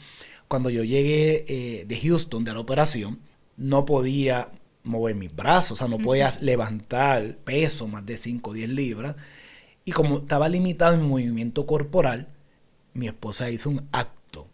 cuando 0.47 0.69
yo 0.69 0.83
llegué 0.83 1.45
eh, 1.47 1.85
de 1.85 1.99
Houston, 2.01 2.43
de 2.43 2.53
la 2.53 2.59
operación, 2.59 3.19
no 3.57 3.85
podía 3.85 4.49
mover 4.83 5.15
mis 5.15 5.33
brazos, 5.35 5.73
o 5.73 5.75
sea, 5.75 5.87
no 5.87 5.97
podía 5.97 6.31
levantar 6.41 7.35
peso 7.37 7.87
más 7.87 8.05
de 8.05 8.17
5 8.17 8.49
o 8.49 8.53
10 8.53 8.69
libras. 8.69 9.15
Y 9.85 9.91
como 9.91 10.19
estaba 10.19 10.49
limitado 10.49 10.93
en 10.93 11.07
movimiento 11.07 11.65
corporal, 11.65 12.27
mi 12.93 13.07
esposa 13.07 13.49
hizo 13.49 13.69
un 13.69 13.87
acto 13.91 14.47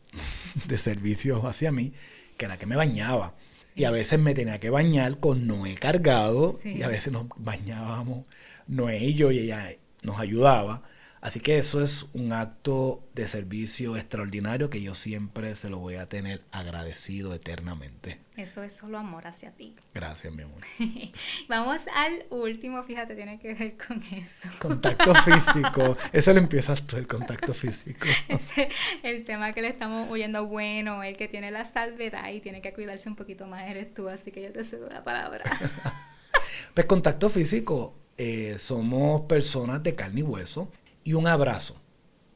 de 0.68 0.77
servicio 0.77 1.46
hacia 1.48 1.72
mí, 1.72 1.94
que 2.38 2.46
era 2.46 2.58
que 2.58 2.66
me 2.66 2.75
bañaba. 2.75 3.36
Y 3.75 3.84
a 3.84 3.92
veces 3.92 4.20
me 4.20 4.34
tenía 4.34 4.60
que 4.60 4.70
bañar 4.70 5.20
con 5.20 5.48
Noé 5.48 5.75
cargado, 5.75 6.60
y 6.63 6.82
a 6.82 6.88
veces 6.88 7.13
nos 7.13 7.27
bañábamos 7.38 8.25
Noé 8.68 9.06
y 9.06 9.13
yo, 9.13 9.32
y 9.32 9.39
ella 9.39 9.72
nos 10.04 10.20
ayudaba. 10.20 10.84
Así 11.27 11.41
que 11.41 11.57
eso 11.57 11.84
es 11.84 12.05
un 12.13 12.31
acto 12.31 13.03
de 13.13 13.27
servicio 13.27 13.98
extraordinario 13.98 14.69
que 14.69 14.81
yo 14.81 14.96
siempre 14.96 15.57
se 15.57 15.69
lo 15.69 15.77
voy 15.77 15.96
a 15.96 16.07
tener 16.07 16.41
agradecido 16.53 17.34
eternamente. 17.34 18.22
Eso 18.38 18.63
es 18.63 18.72
solo 18.72 18.98
amor 18.98 19.27
hacia 19.27 19.51
ti. 19.51 19.75
Gracias, 19.93 20.34
mi 20.34 20.43
amor. 20.43 20.62
Vamos 21.50 21.81
al 21.93 22.27
último, 22.29 22.81
fíjate, 22.86 23.13
tiene 23.13 23.39
que 23.39 23.55
ver 23.55 23.75
con 23.75 24.01
eso. 24.03 24.57
Contacto 24.62 25.13
físico. 25.15 25.98
Eso 26.13 26.31
lo 26.31 26.39
empiezas 26.39 26.88
tú, 26.88 26.96
el 26.96 27.07
contacto 27.07 27.53
físico. 27.53 28.07
Ese, 28.29 28.69
el 29.03 29.25
tema 29.25 29.51
que 29.51 29.62
le 29.62 29.67
estamos 29.67 30.10
oyendo, 30.10 30.48
bueno, 30.48 31.03
el 31.03 31.17
que 31.17 31.27
tiene 31.27 31.51
la 31.51 31.65
salvedad 31.65 32.31
y 32.31 32.39
tiene 32.39 32.62
que 32.62 32.72
cuidarse 32.72 33.10
un 33.10 33.17
poquito 33.17 33.48
más 33.48 33.69
eres 33.69 33.93
tú, 33.93 34.07
así 34.07 34.31
que 34.31 34.43
yo 34.43 34.53
te 34.53 34.63
cedo 34.63 34.88
la 34.88 35.03
palabra. 35.03 35.43
pues 36.74 36.88
contacto 36.88 37.27
físico, 37.27 37.98
eh, 38.15 38.55
somos 38.57 39.24
personas 39.24 39.84
de 39.84 39.93
carne 39.93 40.22
y 40.22 40.24
hueso 40.24 40.72
y 41.08 41.14
un 41.14 41.26
abrazo, 41.26 41.82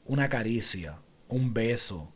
una 0.06 0.30
caricia, 0.30 1.02
un 1.28 1.54
beso, 1.54 2.14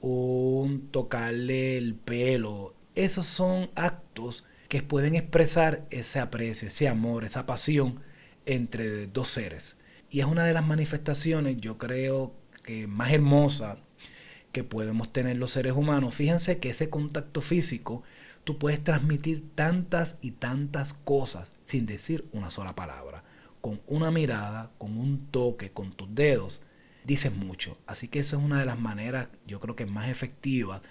un 0.00 0.86
tocarle 0.92 1.76
el 1.78 1.96
pelo, 1.96 2.76
esos 2.94 3.26
son 3.26 3.70
actos 3.74 4.44
que 4.68 4.84
pueden 4.84 5.16
expresar 5.16 5.84
ese 5.90 6.20
aprecio, 6.20 6.68
ese 6.68 6.86
amor, 6.86 7.24
esa 7.24 7.44
pasión 7.44 8.02
entre 8.44 9.08
dos 9.08 9.26
seres. 9.26 9.78
Y 10.08 10.20
es 10.20 10.26
una 10.26 10.44
de 10.44 10.52
las 10.52 10.64
manifestaciones, 10.64 11.56
yo 11.56 11.76
creo 11.76 12.36
que 12.62 12.86
más 12.86 13.10
hermosa 13.10 13.78
que 14.52 14.62
podemos 14.62 15.12
tener 15.12 15.36
los 15.38 15.50
seres 15.50 15.72
humanos. 15.72 16.14
Fíjense 16.14 16.60
que 16.60 16.70
ese 16.70 16.88
contacto 16.88 17.40
físico, 17.40 18.04
tú 18.44 18.60
puedes 18.60 18.84
transmitir 18.84 19.42
tantas 19.56 20.18
y 20.20 20.30
tantas 20.30 20.94
cosas 20.94 21.50
sin 21.64 21.84
decir 21.84 22.28
una 22.30 22.50
sola 22.50 22.76
palabra 22.76 23.15
con 23.66 23.82
una 23.88 24.12
mirada, 24.12 24.70
con 24.78 24.96
un 24.96 25.26
toque, 25.32 25.72
con 25.72 25.90
tus 25.90 26.14
dedos, 26.14 26.62
dices 27.02 27.34
mucho. 27.34 27.76
Así 27.88 28.06
que 28.06 28.20
eso 28.20 28.36
es 28.36 28.44
una 28.44 28.60
de 28.60 28.64
las 28.64 28.78
maneras, 28.78 29.26
yo 29.44 29.58
creo 29.58 29.74
que 29.74 29.86
más 29.86 30.08
efectivas 30.08 30.82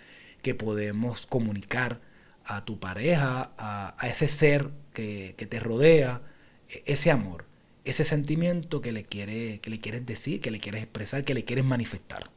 que 0.41 0.55
podemos 0.55 1.25
comunicar 1.25 2.01
a 2.44 2.65
tu 2.65 2.77
pareja, 2.77 3.53
a, 3.58 3.96
ese 4.05 4.27
ser 4.27 4.72
que, 4.94 5.34
te 5.38 5.60
rodea, 5.62 6.22
e, 6.67 6.84
ese 6.86 7.12
amor, 7.12 7.46
ese 7.86 8.03
sentimiento 8.03 8.82
que 8.82 8.91
le, 8.91 9.05
que 9.05 9.62
le 9.70 9.79
quieres 9.79 10.05
decir, 10.05 10.41
que 10.41 10.51
le 10.51 10.60
quieres 10.60 10.84
expresar, 10.84 11.24
que 11.24 11.34
le 11.34 11.46
quieres 11.46 11.63
manifestar 11.63 12.29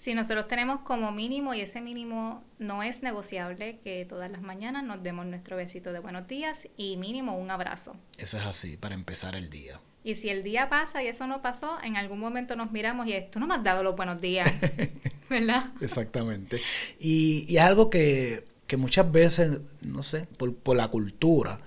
si 0.00 0.14
nosotros 0.14 0.48
tenemos 0.48 0.80
como 0.80 1.12
mínimo, 1.12 1.52
y 1.52 1.60
ese 1.60 1.82
mínimo 1.82 2.42
no 2.58 2.82
es 2.82 3.02
negociable, 3.02 3.80
que 3.84 4.06
todas 4.06 4.30
las 4.30 4.40
mañanas 4.40 4.82
nos 4.82 5.02
demos 5.02 5.26
nuestro 5.26 5.58
besito 5.58 5.92
de 5.92 5.98
buenos 5.98 6.26
días 6.26 6.68
y 6.78 6.96
mínimo 6.96 7.36
un 7.36 7.50
abrazo. 7.50 7.94
Eso 8.16 8.38
es 8.38 8.46
así, 8.46 8.78
para 8.78 8.94
empezar 8.94 9.34
el 9.34 9.50
día. 9.50 9.78
Y 10.02 10.14
si 10.14 10.30
el 10.30 10.42
día 10.42 10.70
pasa 10.70 11.02
y 11.02 11.08
eso 11.08 11.26
no 11.26 11.42
pasó, 11.42 11.76
en 11.84 11.98
algún 11.98 12.18
momento 12.18 12.56
nos 12.56 12.72
miramos 12.72 13.08
y 13.08 13.12
tú 13.30 13.40
no 13.40 13.46
me 13.46 13.56
has 13.56 13.62
dado 13.62 13.82
los 13.82 13.94
buenos 13.94 14.22
días, 14.22 14.50
¿verdad? 15.28 15.66
Exactamente. 15.82 16.62
Y, 16.98 17.44
y 17.46 17.58
es 17.58 17.62
algo 17.62 17.90
que, 17.90 18.44
muchas 18.78 19.12
veces, 19.12 19.58
no 19.82 20.02
sé, 20.02 20.26
por, 20.38 20.54
por 20.54 20.78
la 20.78 20.88
cultura, 20.88 21.60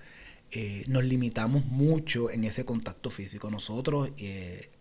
eh, 0.50 0.84
nos 0.88 1.04
limitamos 1.04 1.66
mucho 1.66 2.32
en 2.32 2.46
ese 2.46 2.66
contacto 2.66 3.12
físico. 3.12 3.52
Nosotros 3.52 4.10
eh, 4.18 4.72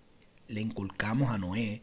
le 0.48 0.62
inculcamos 0.62 1.30
a 1.30 1.36
Noé 1.36 1.82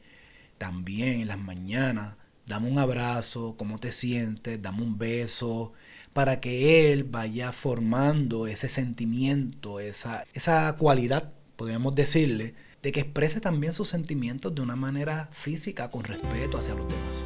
también 0.59 1.21
en 1.21 1.27
las 1.27 1.39
mañanas, 1.39 2.17
dame 2.45 2.69
un 2.69 2.77
abrazo, 2.77 3.55
cómo 3.57 3.79
te 3.79 3.91
sientes, 3.91 4.61
dame 4.61 4.83
un 4.83 4.99
beso, 4.99 5.73
para 6.13 6.39
que 6.39 6.91
él 6.91 7.03
vaya 7.03 7.51
formando 7.51 8.45
ese 8.45 8.69
sentimiento, 8.69 9.79
esa, 9.79 10.25
esa 10.33 10.75
cualidad 10.77 11.33
podríamos 11.59 11.93
decirle, 11.93 12.55
de 12.81 12.93
que 12.93 13.01
exprese 13.01 13.41
también 13.41 13.73
sus 13.73 13.89
sentimientos 13.89 14.55
de 14.55 14.61
una 14.61 14.77
manera 14.77 15.27
física, 15.33 15.89
con 15.89 16.05
respeto 16.05 16.57
hacia 16.57 16.73
los 16.73 16.87
demás. 16.87 17.25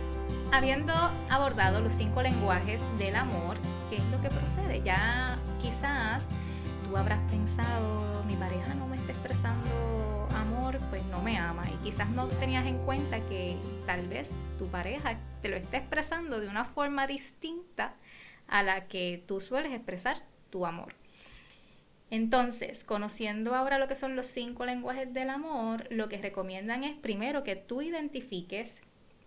Habiendo 0.52 0.92
abordado 1.30 1.82
los 1.82 1.94
cinco 1.94 2.24
lenguajes 2.24 2.82
del 2.98 3.16
amor, 3.16 3.58
¿qué 3.92 3.98
es 3.98 4.04
lo 4.06 4.20
que 4.24 4.30
procede? 4.30 4.82
Ya 4.84 5.40
quizás 5.62 6.24
tú 6.90 6.98
habrás 6.98 7.20
pensado, 7.30 8.24
mi 8.28 8.36
pareja 8.36 8.74
no 8.74 8.88
me 8.88 8.96
está 8.96 9.12
expresando 9.12 9.70
pues 10.94 11.06
no 11.06 11.24
me 11.24 11.40
ama. 11.40 11.64
Y 11.72 11.84
quizás 11.84 12.08
no 12.12 12.28
tenías 12.28 12.68
en 12.68 12.78
cuenta 12.86 13.20
que 13.28 13.58
tal 13.88 14.08
vez 14.08 14.30
tu 14.60 14.68
pareja 14.68 15.18
te 15.42 15.50
lo 15.50 15.56
está 15.56 15.78
expresando 15.78 16.40
de 16.40 16.48
una 16.48 16.66
forma 16.66 17.08
distinta 17.08 17.96
a 18.48 18.62
la 18.62 18.88
que 18.88 19.24
tú 19.26 19.42
sueles 19.42 19.74
expresar 19.74 20.18
tu 20.52 20.68
amor. 20.68 20.94
Entonces, 22.12 22.84
conociendo 22.84 23.56
ahora 23.56 23.80
lo 23.80 23.88
que 23.88 23.96
son 23.96 24.16
los 24.16 24.28
cinco 24.28 24.68
lenguajes 24.68 25.12
del 25.12 25.32
amor, 25.32 25.88
lo 25.90 26.10
que 26.10 26.20
recomiendan 26.20 26.84
es 26.84 26.96
primero 26.96 27.44
que 27.44 27.56
tú 27.56 27.82
identifiques 27.82 28.80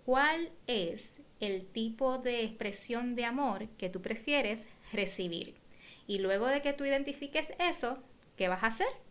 cuál 0.05 0.53
es 0.69 1.17
el 1.41 1.67
tipo 1.67 2.19
de 2.19 2.45
expresión 2.45 3.17
de 3.17 3.25
amor 3.25 3.67
que 3.71 3.91
tú 3.91 4.03
prefieres 4.03 4.69
recibir. 4.93 5.57
Y 6.07 6.21
luego 6.21 6.47
de 6.47 6.63
que 6.63 6.75
tú 6.75 6.85
identifiques 6.85 7.53
eso, 7.59 7.99
¿qué 8.37 8.47
vas 8.47 8.63
a 8.63 8.69
hacer? 8.69 9.06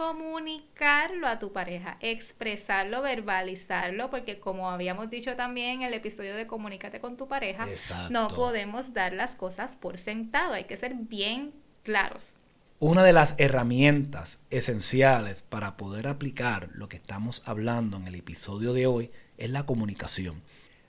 Comunicarlo 0.00 1.28
a 1.28 1.38
tu 1.38 1.52
pareja, 1.52 1.98
expresarlo, 2.00 3.02
verbalizarlo, 3.02 4.08
porque 4.08 4.40
como 4.40 4.70
habíamos 4.70 5.10
dicho 5.10 5.36
también 5.36 5.82
en 5.82 5.82
el 5.82 5.92
episodio 5.92 6.34
de 6.34 6.46
Comunícate 6.46 7.00
con 7.00 7.18
tu 7.18 7.28
pareja, 7.28 7.68
no 8.08 8.28
podemos 8.28 8.94
dar 8.94 9.12
las 9.12 9.36
cosas 9.36 9.76
por 9.76 9.98
sentado, 9.98 10.54
hay 10.54 10.64
que 10.64 10.78
ser 10.78 10.94
bien 10.94 11.52
claros. 11.82 12.32
Una 12.78 13.04
de 13.04 13.12
las 13.12 13.34
herramientas 13.36 14.38
esenciales 14.48 15.42
para 15.42 15.76
poder 15.76 16.08
aplicar 16.08 16.70
lo 16.72 16.88
que 16.88 16.96
estamos 16.96 17.42
hablando 17.44 17.98
en 17.98 18.06
el 18.06 18.14
episodio 18.14 18.72
de 18.72 18.86
hoy 18.86 19.10
es 19.36 19.50
la 19.50 19.66
comunicación. 19.66 20.40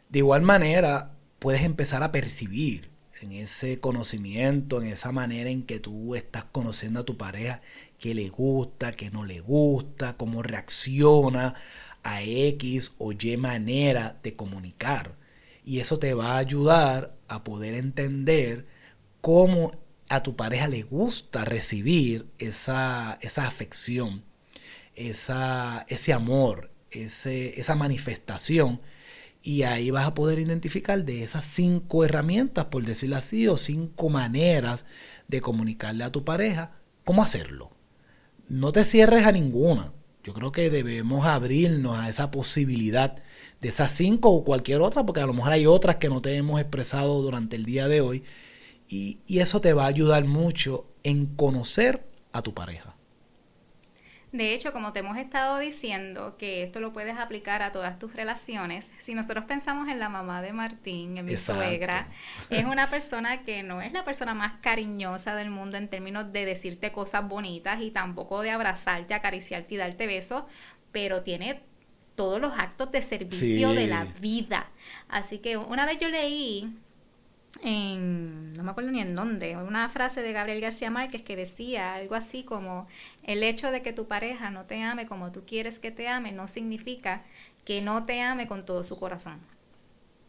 De 0.07 0.19
igual 0.19 0.41
manera, 0.41 1.11
puedes 1.39 1.63
empezar 1.63 2.01
a 2.01 2.13
percibir 2.13 2.90
en 3.23 3.31
ese 3.33 3.79
conocimiento, 3.79 4.81
en 4.81 4.89
esa 4.89 5.11
manera 5.11 5.49
en 5.49 5.63
que 5.63 5.79
tú 5.79 6.15
estás 6.15 6.45
conociendo 6.45 7.01
a 7.01 7.05
tu 7.05 7.17
pareja, 7.17 7.61
qué 7.99 8.13
le 8.15 8.29
gusta, 8.29 8.91
qué 8.91 9.09
no 9.09 9.25
le 9.25 9.39
gusta, 9.39 10.17
cómo 10.17 10.41
reacciona 10.41 11.55
a 12.03 12.21
X 12.23 12.93
o 12.97 13.11
Y 13.11 13.37
manera 13.37 14.19
de 14.23 14.35
comunicar. 14.35 15.15
Y 15.63 15.79
eso 15.79 15.99
te 15.99 16.13
va 16.13 16.33
a 16.33 16.37
ayudar 16.37 17.15
a 17.27 17.43
poder 17.43 17.75
entender 17.75 18.65
cómo 19.21 19.71
a 20.09 20.23
tu 20.23 20.35
pareja 20.35 20.67
le 20.67 20.83
gusta 20.83 21.45
recibir 21.45 22.27
esa, 22.39 23.11
afección, 23.37 24.23
esa, 24.95 25.85
ese 25.87 26.13
amor, 26.13 26.71
ese, 26.91 27.59
esa 27.59 27.75
manifestación. 27.75 28.81
Y 29.41 29.63
ahí 29.63 29.89
vas 29.89 30.05
a 30.05 30.13
poder 30.13 30.39
identificar 30.39 31.03
de 31.03 31.23
esas 31.23 31.45
cinco 31.45 32.05
herramientas, 32.05 32.65
por 32.65 32.85
decirlo 32.85 33.17
así, 33.17 33.47
o 33.47 33.57
cinco 33.57 34.09
maneras 34.09 34.85
de 35.27 35.41
comunicarle 35.41 36.03
a 36.03 36.11
tu 36.11 36.23
pareja 36.23 36.73
cómo 37.03 37.23
hacerlo. 37.23 37.71
No 38.47 38.71
te 38.71 38.85
cierres 38.85 39.25
a 39.25 39.31
ninguna. 39.31 39.93
Yo 40.23 40.33
creo 40.33 40.51
que 40.51 40.69
debemos 40.69 41.25
abrirnos 41.25 41.97
a 41.97 42.09
esa 42.09 42.29
posibilidad 42.29 43.15
de 43.59 43.69
esas 43.69 43.91
cinco 43.91 44.29
o 44.29 44.43
cualquier 44.43 44.81
otra, 44.81 45.05
porque 45.05 45.21
a 45.21 45.25
lo 45.25 45.33
mejor 45.33 45.51
hay 45.51 45.65
otras 45.65 45.95
que 45.95 46.09
no 46.09 46.21
te 46.21 46.35
hemos 46.35 46.59
expresado 46.59 47.21
durante 47.21 47.55
el 47.55 47.65
día 47.65 47.87
de 47.87 48.01
hoy 48.01 48.23
y, 48.91 49.19
eso 49.27 49.61
te 49.61 49.73
va 49.73 49.85
a 49.85 49.87
ayudar 49.87 50.25
mucho 50.25 50.85
en 51.03 51.25
conocer 51.25 52.05
a 52.31 52.41
tu 52.41 52.53
pareja. 52.53 52.95
De 54.31 54.53
hecho, 54.53 54.71
como 54.71 54.93
te 54.93 54.99
hemos 54.99 55.17
estado 55.17 55.57
diciendo, 55.57 56.37
que 56.37 56.63
esto 56.63 56.79
lo 56.79 56.93
puedes 56.93 57.17
aplicar 57.17 57.61
a 57.61 57.73
todas 57.73 57.99
tus 57.99 58.13
relaciones, 58.13 58.91
si 58.97 59.13
nosotros 59.13 59.43
pensamos 59.43 59.89
en 59.89 59.99
la 59.99 60.07
mamá 60.07 60.41
de 60.41 60.53
Martín, 60.53 61.17
en 61.17 61.25
mi 61.25 61.37
suegra, 61.37 62.07
es 62.49 62.63
una 62.63 62.89
persona 62.89 63.43
que 63.43 63.61
no 63.61 63.81
es 63.81 63.91
la 63.91 64.05
persona 64.05 64.33
más 64.33 64.53
cariñosa 64.61 65.35
del 65.35 65.51
mundo 65.51 65.77
en 65.77 65.89
términos 65.89 66.31
de 66.31 66.45
decirte 66.45 66.93
cosas 66.93 67.27
bonitas 67.27 67.81
y 67.81 67.91
tampoco 67.91 68.41
de 68.41 68.51
abrazarte, 68.51 69.13
acariciarte 69.13 69.75
y 69.75 69.77
darte 69.77 70.07
besos, 70.07 70.45
pero 70.93 71.23
tiene 71.23 71.61
todos 72.15 72.39
los 72.39 72.53
actos 72.57 72.91
de 72.91 73.01
servicio 73.01 73.73
de 73.73 73.87
la 73.87 74.05
vida. 74.21 74.69
Así 75.09 75.39
que 75.39 75.57
una 75.57 75.85
vez 75.85 75.97
yo 75.99 76.07
leí 76.07 76.73
en, 77.63 78.53
no 78.53 78.63
me 78.63 78.71
acuerdo 78.71 78.91
ni 78.91 79.01
en 79.01 79.15
dónde, 79.15 79.57
una 79.57 79.89
frase 79.89 80.21
de 80.21 80.31
Gabriel 80.31 80.61
García 80.61 80.89
Márquez 80.89 81.21
que 81.21 81.35
decía 81.35 81.93
algo 81.93 82.15
así 82.15 82.43
como, 82.43 82.87
el 83.23 83.43
hecho 83.43 83.71
de 83.71 83.81
que 83.81 83.93
tu 83.93 84.07
pareja 84.07 84.49
no 84.49 84.65
te 84.65 84.81
ame 84.81 85.05
como 85.05 85.31
tú 85.31 85.43
quieres 85.45 85.79
que 85.79 85.91
te 85.91 86.07
ame 86.07 86.31
no 86.31 86.47
significa 86.47 87.23
que 87.65 87.81
no 87.81 88.05
te 88.05 88.21
ame 88.21 88.47
con 88.47 88.65
todo 88.65 88.83
su 88.83 88.97
corazón. 88.97 89.39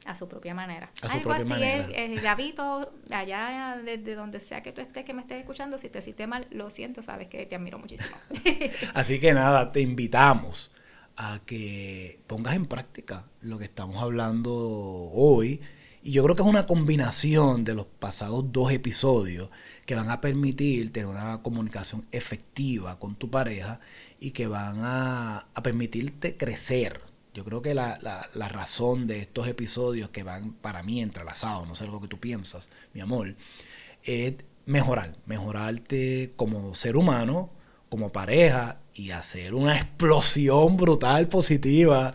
A 0.05 0.17
su 0.17 0.29
propia 0.29 0.53
manera. 0.53 0.91
Algo 1.09 1.31
así 1.33 1.45
manera. 1.45 1.85
El, 1.85 2.21
Gabito, 2.21 2.93
allá 3.13 3.81
desde 3.85 4.17
donde 4.17 4.41
sea 4.41 4.61
que 4.61 4.73
tú 4.73 4.81
estés, 4.81 5.05
que 5.05 5.15
me 5.15 5.21
estés 5.23 5.39
escuchando, 5.39 5.79
si 5.79 5.89
te 5.91 6.01
hiciste 6.01 6.27
mal, 6.27 6.49
lo 6.51 6.71
siento, 6.71 7.05
sabes 7.05 7.29
que 7.29 7.47
te 7.47 7.55
admiro 7.55 7.79
muchísimo. 7.79 8.17
así 8.95 9.21
que 9.21 9.33
nada, 9.33 9.71
te 9.71 9.81
invitamos 9.81 10.73
a 11.17 11.41
que 11.47 12.19
pongas 12.27 12.57
en 12.57 12.67
práctica 12.67 13.27
lo 13.43 13.61
que 13.61 13.65
estamos 13.67 14.03
hablando 14.03 14.53
hoy 14.53 15.61
y 16.05 16.13
yo 16.13 16.25
creo 16.25 16.35
que 16.35 16.43
es 16.43 16.49
una 16.49 16.67
combinación 16.67 17.65
de 17.65 17.75
los 17.75 17.87
pasados 17.87 18.51
dos 18.51 18.73
episodios 18.73 19.51
que 19.87 19.95
van 19.95 20.11
a 20.11 20.21
permitir 20.21 20.93
tener 20.93 21.09
una 21.09 21.43
comunicación 21.43 22.05
efectiva 22.11 22.99
con 22.99 23.15
tu 23.15 23.31
pareja 23.31 23.81
y 24.19 24.33
que 24.33 24.49
van 24.49 24.81
a, 24.83 25.47
permitirte 25.63 26.37
crecer. 26.37 27.01
Yo 27.35 27.45
creo 27.45 27.63
que 27.63 27.75
la, 27.75 27.99
la, 28.35 28.49
razón 28.49 29.07
de 29.07 29.21
estos 29.21 29.47
episodios 29.47 30.11
que 30.11 30.23
van 30.23 30.53
para 30.53 30.83
mí 30.83 31.01
entrelazados, 31.01 31.67
no 31.69 31.75
sé 31.75 31.85
algo 31.85 32.01
que 32.01 32.09
tú 32.09 32.19
piensas, 32.19 32.69
mi 32.95 33.01
amor, 33.01 33.37
es 34.03 34.35
mejorar, 34.67 35.17
mejorarte 35.27 36.33
como 36.37 36.75
ser 36.75 36.97
humano, 36.97 37.51
como 37.89 38.11
pareja 38.13 38.81
y 38.95 39.13
hacer 39.13 39.55
una 39.55 39.77
explosión 39.79 40.77
brutal 40.77 41.29
positiva 41.29 42.15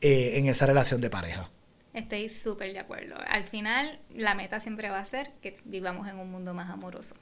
eh, 0.00 0.32
en 0.36 0.46
esa 0.46 0.66
relación 0.66 1.00
de 1.00 1.10
pareja. 1.10 1.50
Estoy 1.96 2.28
súper 2.28 2.74
de 2.74 2.78
acuerdo. 2.78 3.16
Al 3.26 3.44
final, 3.44 3.98
la 4.14 4.34
meta 4.34 4.60
siempre 4.60 4.90
va 4.90 4.98
a 4.98 5.04
ser 5.06 5.32
que 5.40 5.58
vivamos 5.64 6.06
en 6.06 6.18
un 6.18 6.30
mundo 6.30 6.52
más 6.52 6.68
amoroso. 6.68 7.16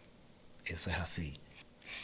Eso 0.65 0.91
es 0.91 0.97
así. 0.97 1.39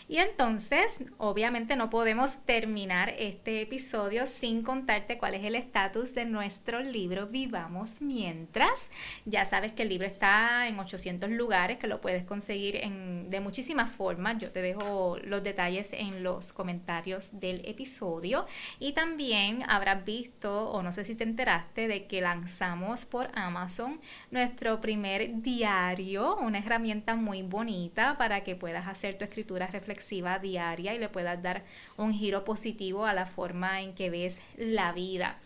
Y 0.09 0.19
entonces, 0.19 1.05
obviamente 1.19 1.77
no 1.77 1.89
podemos 1.89 2.45
terminar 2.45 3.15
este 3.19 3.63
episodio 3.63 4.27
sin 4.27 4.63
contarte 4.63 5.19
cuál 5.19 5.35
es 5.35 5.45
el 5.45 5.55
estatus 5.55 6.15
de 6.15 6.25
nuestro 6.25 6.81
libro 6.81 7.27
Vivamos 7.27 8.01
Mientras. 8.01 8.89
Ya 9.25 9.45
sabes 9.45 9.73
que 9.73 9.83
el 9.83 9.89
libro 9.89 10.07
está 10.07 10.67
en 10.69 10.79
800 10.79 11.31
lugares, 11.31 11.79
que 11.79 11.87
lo 11.87 12.01
puedes 12.01 12.25
conseguir 12.25 12.77
en, 12.77 13.31
de 13.31 13.41
muchísimas 13.41 13.93
formas. 13.93 14.39
Yo 14.39 14.51
te 14.51 14.63
dejo 14.63 15.17
los 15.23 15.43
detalles 15.43 15.93
en 15.93 16.23
los 16.23 16.53
comentarios 16.53 17.29
del 17.39 17.65
episodio. 17.65 18.47
Y 18.79 18.93
también 18.93 19.65
habrás 19.69 20.05
visto, 20.05 20.71
o 20.71 20.83
no 20.83 20.93
sé 20.93 21.05
si 21.05 21.15
te 21.15 21.25
enteraste, 21.25 21.89
de 21.89 22.07
que 22.07 22.21
lanzamos 22.21 23.05
por 23.05 23.31
Amazon 23.35 24.01
nuestro 24.31 24.81
primer 24.81 25.43
diario, 25.43 26.37
una 26.37 26.59
herramienta 26.59 27.15
muy 27.15 27.43
bonita 27.43 28.17
para 28.19 28.43
que 28.43 28.57
puedas 28.57 28.87
hacer 28.89 29.19
tu 29.19 29.25
escritura 29.25 29.69
reflexiva 29.81 30.39
diaria 30.39 30.95
y 30.95 30.99
le 30.99 31.09
puedas 31.09 31.43
dar 31.43 31.65
un 31.97 32.13
giro 32.13 32.45
positivo 32.45 33.07
a 33.07 33.15
la 33.15 33.27
forma 33.27 33.81
en 33.81 33.95
que 33.95 34.11
ves 34.11 34.41
la 34.57 34.93
vida. 34.93 35.39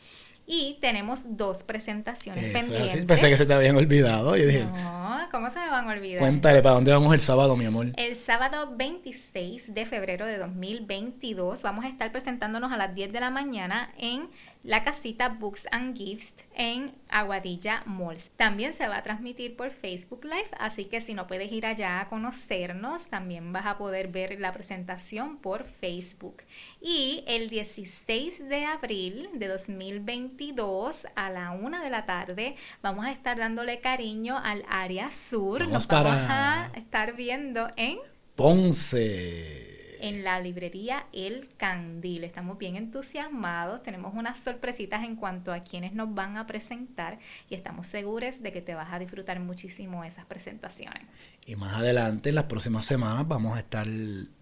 Y 0.47 0.77
tenemos 0.83 1.39
dos 1.39 1.63
presentaciones 1.63 2.53
pendientes. 2.53 3.07
Pensé 3.07 3.31
que 3.31 3.37
se 3.39 3.47
te 3.47 3.55
habían 3.55 3.77
olvidado. 3.77 4.37
no, 4.37 5.29
¿cómo 5.31 5.49
se 5.49 5.59
me 5.59 5.71
van 5.71 5.89
a 5.89 5.93
olvidar? 5.93 6.21
Cuéntale, 6.21 6.61
¿para 6.61 6.75
dónde 6.75 6.93
vamos 6.93 7.15
el 7.15 7.21
sábado, 7.21 7.57
mi 7.57 7.65
amor? 7.65 7.93
El 7.97 8.15
sábado 8.15 8.75
26 8.77 9.73
de 9.73 9.87
febrero 9.87 10.27
de 10.27 10.37
2022 10.37 11.63
vamos 11.63 11.87
a 11.87 11.89
estar 11.89 12.13
presentándonos 12.13 12.73
a 12.73 12.77
las 12.77 12.95
10 12.95 13.13
de 13.13 13.21
la 13.21 13.31
mañana 13.31 13.91
en 13.97 14.29
la 14.65 14.83
casita 14.83 15.29
Books 15.29 15.69
and 15.71 15.97
Gifts 15.97 16.45
en 16.55 16.93
Aguadilla 17.11 17.83
Malls. 17.87 18.31
También 18.37 18.73
se 18.73 18.89
va 18.89 18.97
a 18.97 19.03
transmitir 19.03 19.57
por 19.57 19.71
Facebook 19.71 20.25
Live, 20.25 20.49
así 20.59 20.87
que 20.87 21.01
si 21.03 21.13
no 21.15 21.27
puedes 21.27 21.53
ir 21.53 21.67
allá 21.67 22.01
a 22.01 22.09
conocernos, 22.09 23.07
también 23.09 23.53
vas 23.53 23.67
a 23.67 23.77
poder 23.79 24.09
ver 24.09 24.41
la 24.41 24.53
presentación 24.53 25.37
por 25.37 25.65
Facebook. 25.65 26.43
Y 26.81 27.25
el 27.27 27.51
16 27.51 28.49
de 28.49 28.65
abril 28.65 29.29
de 29.35 29.49
2022 29.49 31.07
a 31.15 31.31
la 31.31 31.51
una 31.53 31.85
de 31.85 31.91
la 31.91 32.07
tarde 32.07 32.57
vamos 32.83 33.05
a 33.05 33.13
estar 33.13 33.37
dándole 33.37 33.81
cariño 33.81 34.39
al 34.43 34.65
área 34.69 35.11
sur. 35.11 35.59
Vamos 35.61 35.73
Nos 35.75 35.87
para- 35.87 36.11
vamos 36.11 36.27
a 36.31 36.71
estar 36.77 37.15
viendo 37.15 37.69
en 37.77 37.99
Ponce. 38.35 39.74
En 40.05 40.23
la 40.23 40.39
librería 40.39 41.07
El 41.15 41.49
Candil. 41.57 42.25
Estamos 42.25 42.59
bien 42.59 42.77
entusiasmados, 42.77 43.83
tenemos 43.83 44.13
unas 44.15 44.39
sorpresitas 44.39 45.03
en 45.03 45.17
cuanto 45.17 45.51
a 45.51 45.61
quienes 45.61 45.95
nos 45.95 46.15
van 46.15 46.37
a 46.37 46.47
presentar 46.47 47.19
y 47.49 47.55
estamos 47.55 47.87
seguros 47.87 48.43
de 48.43 48.53
que 48.53 48.61
te 48.61 48.75
vas 48.75 48.93
a 48.93 48.99
disfrutar 48.99 49.41
muchísimo 49.41 50.05
esas 50.05 50.27
presentaciones. 50.27 51.05
Y 51.47 51.57
más 51.57 51.75
adelante, 51.77 52.29
en 52.29 52.35
las 52.35 52.45
próximas 52.45 52.85
semanas, 52.85 53.27
vamos 53.27 53.57
a 53.57 53.61
estar 53.61 53.87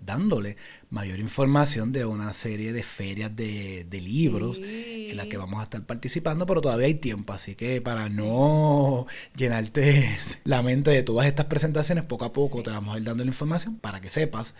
dándole 0.04 0.56
mayor 0.90 1.20
información 1.20 1.92
de 1.92 2.06
una 2.06 2.32
serie 2.32 2.72
de 2.72 2.82
ferias 2.82 3.34
de, 3.34 3.86
de 3.88 4.00
libros 4.00 4.56
Sí. 4.56 5.06
en 5.10 5.16
las 5.16 5.26
que 5.26 5.36
vamos 5.36 5.60
a 5.60 5.64
estar 5.64 5.82
participando, 5.84 6.44
pero 6.44 6.60
todavía 6.60 6.86
hay 6.88 6.94
tiempo, 6.94 7.32
así 7.32 7.54
que 7.54 7.80
para 7.80 8.08
no 8.08 9.06
llenarte 9.36 10.18
la 10.44 10.62
mente 10.62 10.90
de 10.90 11.04
todas 11.04 11.26
estas 11.28 11.46
presentaciones, 11.46 12.02
poco 12.04 12.24
a 12.24 12.32
poco 12.32 12.64
te 12.64 12.70
vamos 12.70 12.94
a 12.94 12.98
ir 12.98 13.04
dando 13.04 13.22
la 13.22 13.30
información 13.30 13.76
para 13.78 14.00
que 14.00 14.10
sepas 14.10 14.54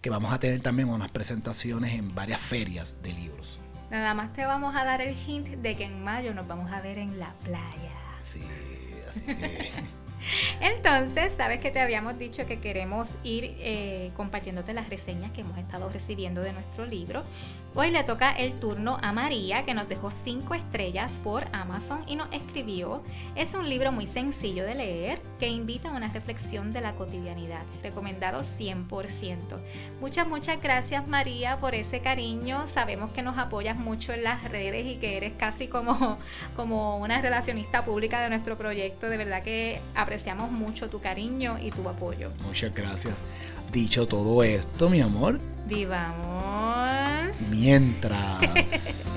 que 0.00 0.10
vamos 0.10 0.32
a 0.32 0.38
tener 0.38 0.60
también 0.60 0.88
unas 0.88 1.10
presentaciones 1.10 1.94
en 1.94 2.14
varias 2.14 2.40
ferias 2.40 2.94
de 3.02 3.12
libros. 3.12 3.58
Nada 3.90 4.14
más 4.14 4.32
te 4.32 4.44
vamos 4.44 4.76
a 4.76 4.84
dar 4.84 5.00
el 5.00 5.16
hint 5.16 5.48
de 5.48 5.76
que 5.76 5.84
en 5.84 6.02
mayo 6.04 6.34
nos 6.34 6.46
vamos 6.46 6.70
a 6.70 6.80
ver 6.80 6.98
en 6.98 7.18
la 7.18 7.32
playa. 7.44 7.92
Sí, 8.32 8.42
así 9.10 9.20
que... 9.20 9.70
Entonces, 10.60 11.32
sabes 11.32 11.60
que 11.60 11.70
te 11.70 11.80
habíamos 11.80 12.18
dicho 12.18 12.44
que 12.46 12.58
queremos 12.58 13.10
ir 13.22 13.56
eh, 13.58 14.10
compartiéndote 14.16 14.74
las 14.74 14.88
reseñas 14.88 15.30
que 15.32 15.42
hemos 15.42 15.56
estado 15.58 15.88
recibiendo 15.88 16.42
de 16.42 16.52
nuestro 16.52 16.86
libro. 16.86 17.24
Hoy 17.80 17.92
le 17.92 18.02
toca 18.02 18.32
el 18.32 18.54
turno 18.58 18.98
a 19.02 19.12
María, 19.12 19.64
que 19.64 19.72
nos 19.72 19.88
dejó 19.88 20.10
cinco 20.10 20.56
estrellas 20.56 21.20
por 21.22 21.46
Amazon 21.52 22.02
y 22.08 22.16
nos 22.16 22.26
escribió. 22.32 23.04
Es 23.36 23.54
un 23.54 23.68
libro 23.68 23.92
muy 23.92 24.04
sencillo 24.04 24.64
de 24.64 24.74
leer 24.74 25.20
que 25.38 25.46
invita 25.46 25.90
a 25.90 25.92
una 25.92 26.08
reflexión 26.08 26.72
de 26.72 26.80
la 26.80 26.94
cotidianidad. 26.94 27.62
Recomendado 27.80 28.40
100%. 28.40 29.38
Muchas, 30.00 30.26
muchas 30.26 30.60
gracias 30.60 31.06
María 31.06 31.58
por 31.58 31.76
ese 31.76 32.00
cariño. 32.00 32.66
Sabemos 32.66 33.12
que 33.12 33.22
nos 33.22 33.38
apoyas 33.38 33.76
mucho 33.76 34.12
en 34.12 34.24
las 34.24 34.42
redes 34.50 34.84
y 34.84 34.96
que 34.96 35.16
eres 35.16 35.34
casi 35.38 35.68
como, 35.68 36.18
como 36.56 36.98
una 36.98 37.22
relacionista 37.22 37.84
pública 37.84 38.20
de 38.20 38.28
nuestro 38.30 38.58
proyecto. 38.58 39.08
De 39.08 39.18
verdad 39.18 39.44
que 39.44 39.80
apreciamos 39.94 40.50
mucho 40.50 40.90
tu 40.90 41.00
cariño 41.00 41.60
y 41.62 41.70
tu 41.70 41.88
apoyo. 41.88 42.32
Muchas 42.42 42.74
gracias. 42.74 43.14
Dicho 43.70 44.08
todo 44.08 44.42
esto, 44.42 44.90
mi 44.90 45.00
amor, 45.00 45.38
¡Vivamos! 45.68 46.67
Mientras 47.50 49.07